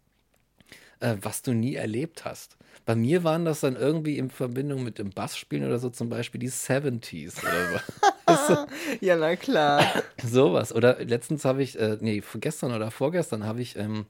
[1.00, 2.56] äh, was du nie erlebt hast.
[2.86, 6.38] Bei mir waren das dann irgendwie in Verbindung mit dem Bassspielen oder so zum Beispiel
[6.38, 7.78] die 70s oder so.
[9.00, 9.84] ja, na klar.
[10.22, 10.74] Sowas.
[10.74, 14.06] Oder letztens habe ich, äh, nee, gestern oder vorgestern habe ich ähm,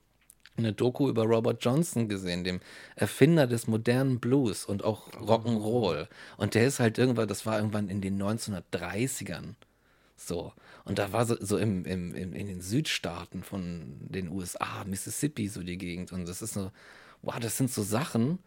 [0.56, 2.60] eine Doku über Robert Johnson gesehen, dem
[2.96, 6.06] Erfinder des modernen Blues und auch Rock'n'Roll.
[6.36, 9.54] Und der ist halt irgendwann, das war irgendwann in den 1930ern.
[10.16, 10.52] So.
[10.84, 15.48] Und da war so, so im, im, im, in den Südstaaten von den USA, Mississippi,
[15.48, 16.12] so die Gegend.
[16.12, 16.70] Und das ist so,
[17.22, 18.38] wow, das sind so Sachen.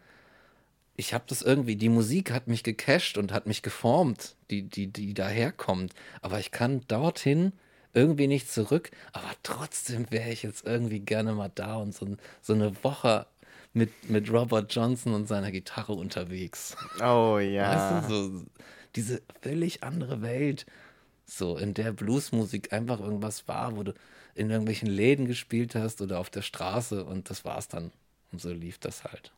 [0.98, 4.88] Ich habe das irgendwie, die Musik hat mich gecasht und hat mich geformt, die, die,
[4.88, 5.94] die daherkommt.
[6.22, 7.54] Aber ich kann dorthin
[7.94, 12.54] irgendwie nicht zurück, aber trotzdem wäre ich jetzt irgendwie gerne mal da und so, so
[12.54, 13.28] eine Woche
[13.74, 16.76] mit, mit Robert Johnson und seiner Gitarre unterwegs.
[17.00, 18.02] Oh ja.
[18.02, 18.46] Weißt du, so
[18.96, 20.66] diese völlig andere Welt,
[21.26, 23.94] so in der Bluesmusik einfach irgendwas war, wo du
[24.36, 27.92] in irgendwelchen Läden gespielt hast oder auf der Straße und das war's dann.
[28.32, 29.32] Und so lief das halt.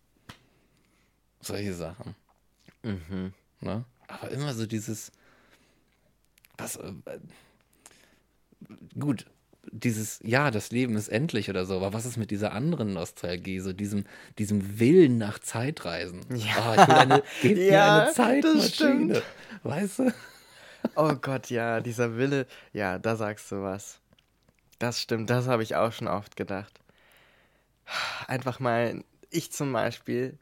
[1.41, 2.15] Solche Sachen.
[2.83, 3.33] Mhm.
[3.61, 3.85] Ne?
[4.07, 5.11] Aber immer so dieses,
[6.57, 6.91] was, äh,
[8.97, 9.25] gut,
[9.71, 13.59] dieses, ja, das Leben ist endlich oder so, aber was ist mit dieser anderen Nostalgie,
[13.59, 14.05] so diesem,
[14.37, 16.21] diesem Willen nach Zeitreisen?
[16.35, 19.21] Ja, oh, ich will eine, gib ja, eine Zeitmaschine,
[19.63, 20.13] weißt du?
[20.95, 23.99] Oh Gott, ja, dieser Wille, ja, da sagst du was.
[24.79, 26.79] Das stimmt, das habe ich auch schon oft gedacht.
[28.27, 30.37] Einfach mal, ich zum Beispiel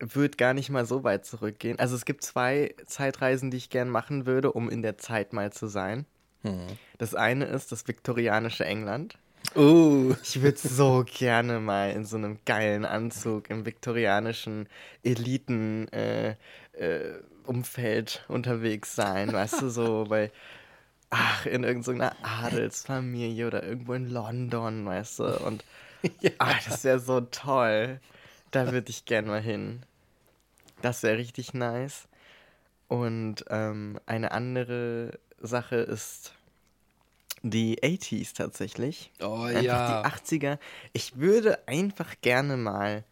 [0.00, 1.78] würde gar nicht mal so weit zurückgehen.
[1.78, 5.52] Also es gibt zwei Zeitreisen, die ich gern machen würde, um in der Zeit mal
[5.52, 6.06] zu sein.
[6.42, 6.66] Hm.
[6.98, 9.18] Das eine ist das viktorianische England.
[9.54, 10.14] Uh.
[10.22, 14.68] Ich würde so gerne mal in so einem geilen Anzug im viktorianischen
[15.02, 15.88] Eliten-Umfeld
[16.76, 20.30] äh, äh, unterwegs sein, weißt du, so bei,
[21.10, 25.64] ach, in irgendeiner Adelsfamilie oder irgendwo in London, weißt du, und
[26.20, 26.30] ja.
[26.38, 28.00] ach, das wäre so toll.
[28.52, 29.82] Da würde ich gerne mal hin.
[30.82, 32.08] Das wäre richtig nice.
[32.88, 36.32] Und ähm, eine andere Sache ist
[37.42, 39.12] die 80s tatsächlich.
[39.20, 40.02] Oh einfach ja.
[40.02, 40.58] Die 80er.
[40.92, 43.04] Ich würde einfach gerne mal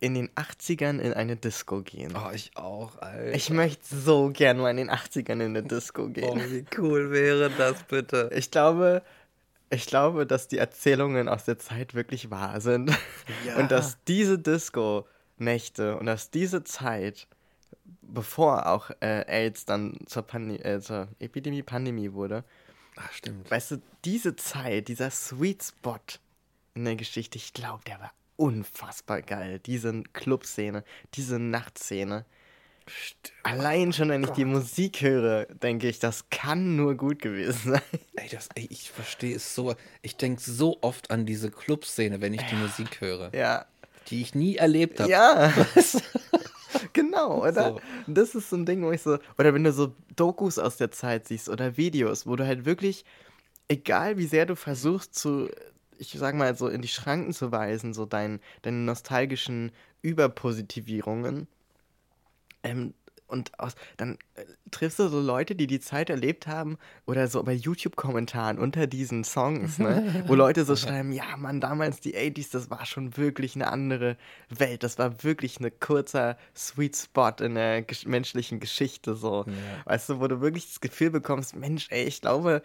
[0.00, 2.14] in den 80ern in eine Disco gehen.
[2.16, 3.34] Oh, ich auch, Alter.
[3.34, 6.24] Ich möchte so gerne mal in den 80ern in eine Disco gehen.
[6.24, 8.30] Oh, wie cool wäre das bitte?
[8.32, 9.02] Ich glaube,
[9.70, 12.90] ich glaube, dass die Erzählungen aus der Zeit wirklich wahr sind.
[13.44, 13.56] Ja.
[13.56, 14.38] Und dass diese
[15.38, 17.26] Disco-Nächte und dass diese Zeit
[18.02, 22.44] bevor auch äh, AIDS dann zur, Pandi äh, zur Epidemie, Pandemie wurde.
[22.96, 23.50] Ach, stimmt.
[23.50, 25.98] Weißt du, diese Zeit, dieser Sweet Spot
[26.74, 29.60] in der Geschichte, ich glaube, der war unfassbar geil.
[29.60, 30.84] Diese Clubszene,
[31.14, 32.24] diese Nachtszene.
[33.42, 37.82] Allein schon, wenn ich die Musik höre, denke ich, das kann nur gut gewesen sein.
[38.16, 39.74] Ey, das, ey ich verstehe es so.
[40.00, 43.34] Ich denke so oft an diese Clubszene, wenn ich die Musik höre.
[43.34, 43.66] Ja.
[44.08, 45.10] Die ich nie erlebt habe.
[45.10, 45.52] Ja.
[46.92, 47.70] genau, oder?
[47.70, 47.80] So.
[48.06, 49.18] Das ist so ein Ding, wo ich so.
[49.38, 53.04] Oder wenn du so Dokus aus der Zeit siehst oder Videos, wo du halt wirklich,
[53.68, 55.48] egal wie sehr du versuchst zu,
[55.98, 61.48] ich sag mal so in die Schranken zu weisen, so dein, deine nostalgischen Überpositivierungen,
[62.62, 62.94] ähm,
[63.28, 67.42] und aus, dann äh, triffst du so Leute, die die Zeit erlebt haben oder so
[67.42, 72.50] bei YouTube-Kommentaren unter diesen Songs, ne, wo Leute so schreiben, ja, Mann, damals die 80s,
[72.52, 74.16] das war schon wirklich eine andere
[74.48, 74.82] Welt.
[74.82, 79.44] Das war wirklich ein kurzer Sweet Spot in der gesch menschlichen Geschichte, so.
[79.46, 79.52] Ja.
[79.84, 82.62] Weißt du, wo du wirklich das Gefühl bekommst, Mensch, ey, ich glaube,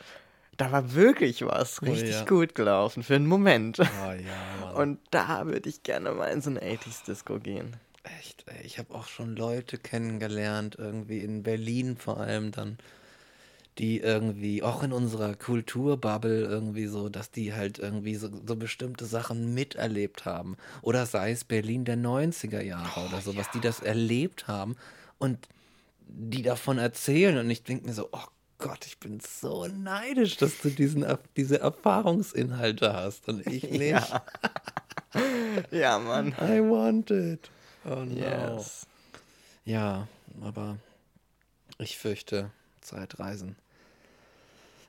[0.57, 2.25] da war wirklich was oh richtig oh, ja.
[2.25, 3.79] gut gelaufen für einen Moment.
[3.79, 7.75] Oh, ja, Und da würde ich gerne mal in so eine 80s-Disco gehen.
[8.03, 12.77] Echt, ey, ich habe auch schon Leute kennengelernt, irgendwie in Berlin vor allem dann,
[13.77, 19.05] die irgendwie, auch in unserer Kulturbubble irgendwie so, dass die halt irgendwie so, so bestimmte
[19.05, 20.57] Sachen miterlebt haben.
[20.81, 23.39] Oder sei es Berlin der 90er Jahre oh, oder so, ja.
[23.39, 24.75] was die das erlebt haben
[25.17, 25.47] und
[26.07, 27.37] die davon erzählen.
[27.37, 28.27] Und ich denke mir so, oh
[28.59, 33.91] Gott, ich bin so neidisch, dass du diesen, diese Erfahrungsinhalte hast und ich nicht.
[33.91, 34.23] Ja,
[35.71, 36.35] ja Mann.
[36.39, 37.49] I want it.
[37.85, 38.15] Oh no.
[38.15, 38.85] Yes.
[39.65, 40.07] Ja,
[40.41, 40.77] aber
[41.77, 43.55] ich fürchte, Zeitreisen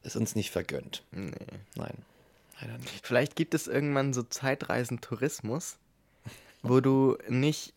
[0.03, 1.03] ist uns nicht vergönnt.
[1.11, 1.32] Nee.
[1.74, 1.97] Nein,
[2.61, 3.07] leider nicht.
[3.07, 5.78] Vielleicht gibt es irgendwann so Zeitreisentourismus,
[6.62, 7.72] wo du nicht,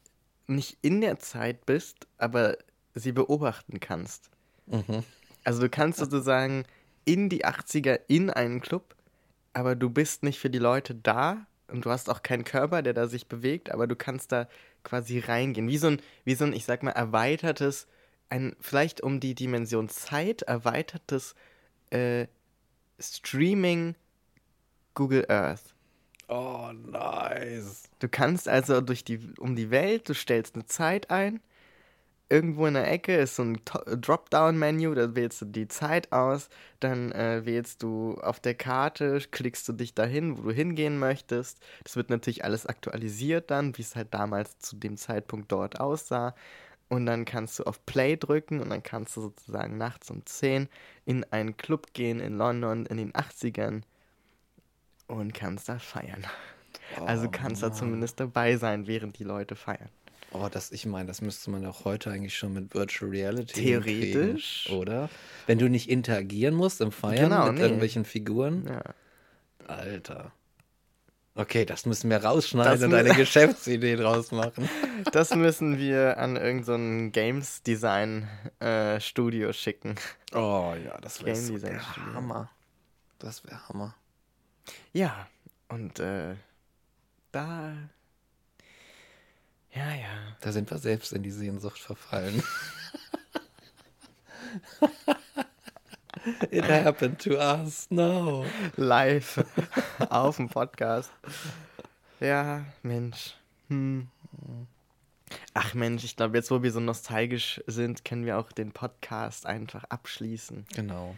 [0.48, 2.58] nicht in der Zeit bist, aber
[2.94, 4.30] sie beobachten kannst.
[4.66, 5.04] Mhm.
[5.44, 6.66] Also du kannst sozusagen
[7.06, 8.96] in die 80er in einen Club,
[9.54, 12.94] aber du bist nicht für die Leute da und du hast auch keinen Körper, der
[12.94, 14.48] da sich bewegt, aber du kannst da
[14.88, 15.68] quasi reingehen.
[15.68, 17.88] Wie so ein, wie so ein, ich sag mal, erweitertes,
[18.30, 21.36] ein, vielleicht um die Dimension Zeit erweitertes
[21.90, 22.28] äh,
[23.00, 23.96] Streaming
[24.94, 25.76] Google Earth.
[26.30, 27.84] Oh, nice.
[28.00, 31.42] Du kannst also durch die, um die Welt, du stellst eine Zeit ein
[32.30, 36.50] irgendwo in der Ecke ist so ein Dropdown-Menü, da wählst du die Zeit aus,
[36.80, 41.60] dann äh, wählst du auf der Karte, klickst du dich dahin, wo du hingehen möchtest.
[41.84, 46.36] Das wird natürlich alles aktualisiert dann, wie es halt damals zu dem Zeitpunkt dort aussah.
[46.90, 50.70] Und dann kannst du auf Play drücken und dann kannst du sozusagen nachts um 10
[51.06, 53.82] in einen Club gehen in London in den 80ern
[55.08, 56.26] und kannst da feiern.
[56.96, 57.72] Also oh, also kannst Mann.
[57.72, 59.90] da zumindest dabei sein, während die Leute feiern.
[60.32, 64.66] Oh, das, ich meine, das müsste man auch heute eigentlich schon mit Virtual Reality Theoretisch.
[64.66, 65.10] Kriegen, oder?
[65.46, 67.62] Wenn du nicht interagieren musst im Feiern genau, mit nee.
[67.62, 68.66] irgendwelchen Figuren.
[68.68, 68.84] Ja.
[69.68, 70.32] Alter.
[71.38, 74.68] Okay, das müssen wir rausschneiden und eine Geschäftsidee draus machen.
[75.12, 78.28] Das müssen wir an irgendein so Games Design
[78.60, 79.96] äh, Studio schicken.
[80.34, 81.56] Oh ja, das wäre so
[82.14, 82.50] Hammer.
[83.20, 83.96] Das wäre Hammer.
[84.94, 85.28] Ja,
[85.70, 86.36] und äh,
[87.32, 87.76] da
[89.78, 90.36] ja, ja.
[90.42, 92.42] Da sind wir selbst in die Sehnsucht verfallen.
[96.52, 98.46] It happened to us, no.
[98.76, 99.46] Live
[100.10, 101.12] auf dem Podcast.
[102.20, 103.36] Ja, Mensch.
[103.70, 104.08] Hm.
[105.54, 109.46] Ach Mensch, ich glaube, jetzt wo wir so nostalgisch sind, können wir auch den Podcast
[109.46, 110.66] einfach abschließen.
[110.76, 111.16] Genau.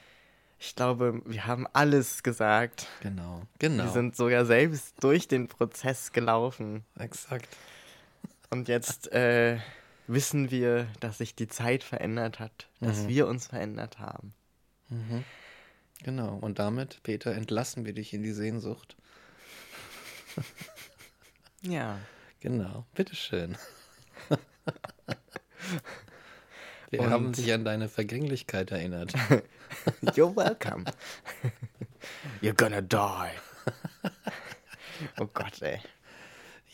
[0.60, 2.88] Ich glaube, wir haben alles gesagt.
[3.02, 3.86] Genau, genau.
[3.86, 6.84] Wir sind sogar selbst durch den Prozess gelaufen.
[6.98, 7.48] Exakt.
[8.50, 9.60] Und jetzt äh,
[10.08, 13.08] wissen wir, dass sich die Zeit verändert hat, dass mhm.
[13.08, 14.34] wir uns verändert haben.
[14.90, 15.24] Mhm.
[16.04, 18.96] Genau, und damit, Peter, entlassen wir dich in die Sehnsucht.
[21.62, 22.00] ja.
[22.40, 23.58] Genau, bitteschön.
[26.90, 29.14] Wir und haben dich an deine Vergänglichkeit erinnert.
[30.02, 30.86] You're welcome.
[32.42, 33.30] You're gonna die.
[35.20, 35.80] Oh Gott, ey.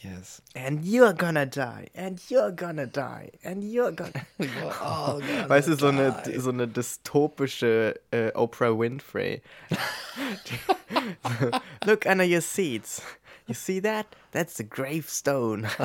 [0.06, 0.42] Yes.
[0.56, 1.88] And you're gonna die.
[1.96, 3.32] And you're gonna die.
[3.44, 4.26] And you're gonna.
[4.40, 9.42] gonna weißt du, so eine, so eine dystopische äh, Oprah Winfrey.
[11.86, 13.02] Look under your seats.
[13.48, 14.06] You see that?
[14.32, 15.68] That's the gravestone.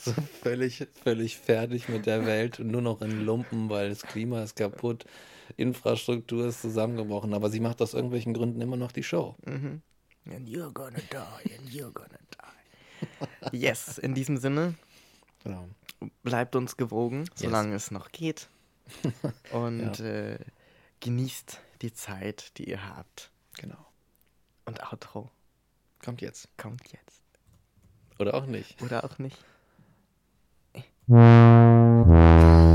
[0.00, 4.42] so völlig, völlig fertig mit der Welt und nur noch in Lumpen, weil das Klima
[4.42, 5.04] ist kaputt,
[5.56, 7.34] Infrastruktur ist zusammengebrochen.
[7.34, 9.36] Aber sie macht aus irgendwelchen Gründen immer noch die Show.
[9.46, 9.80] Mhm.
[10.26, 13.56] And you're gonna die, and you're gonna die.
[13.56, 14.74] Yes, in diesem Sinne.
[15.42, 15.68] Genau.
[16.22, 17.86] Bleibt uns gewogen, solange yes.
[17.86, 18.48] es noch geht.
[19.52, 20.04] Und ja.
[20.04, 20.38] äh,
[21.00, 23.30] genießt die Zeit, die ihr habt.
[23.58, 23.86] Genau.
[24.64, 25.30] Und Outro.
[26.04, 26.48] Kommt jetzt.
[26.56, 27.22] Kommt jetzt.
[28.18, 28.80] Oder auch nicht.
[28.82, 29.38] Oder auch nicht.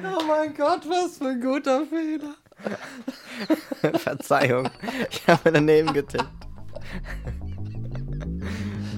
[0.00, 2.36] Oh mein Gott, was für ein guter Fehler.
[3.98, 4.68] Verzeihung,
[5.10, 6.28] ich habe daneben getippt.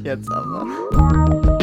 [0.02, 1.59] Jetzt aber.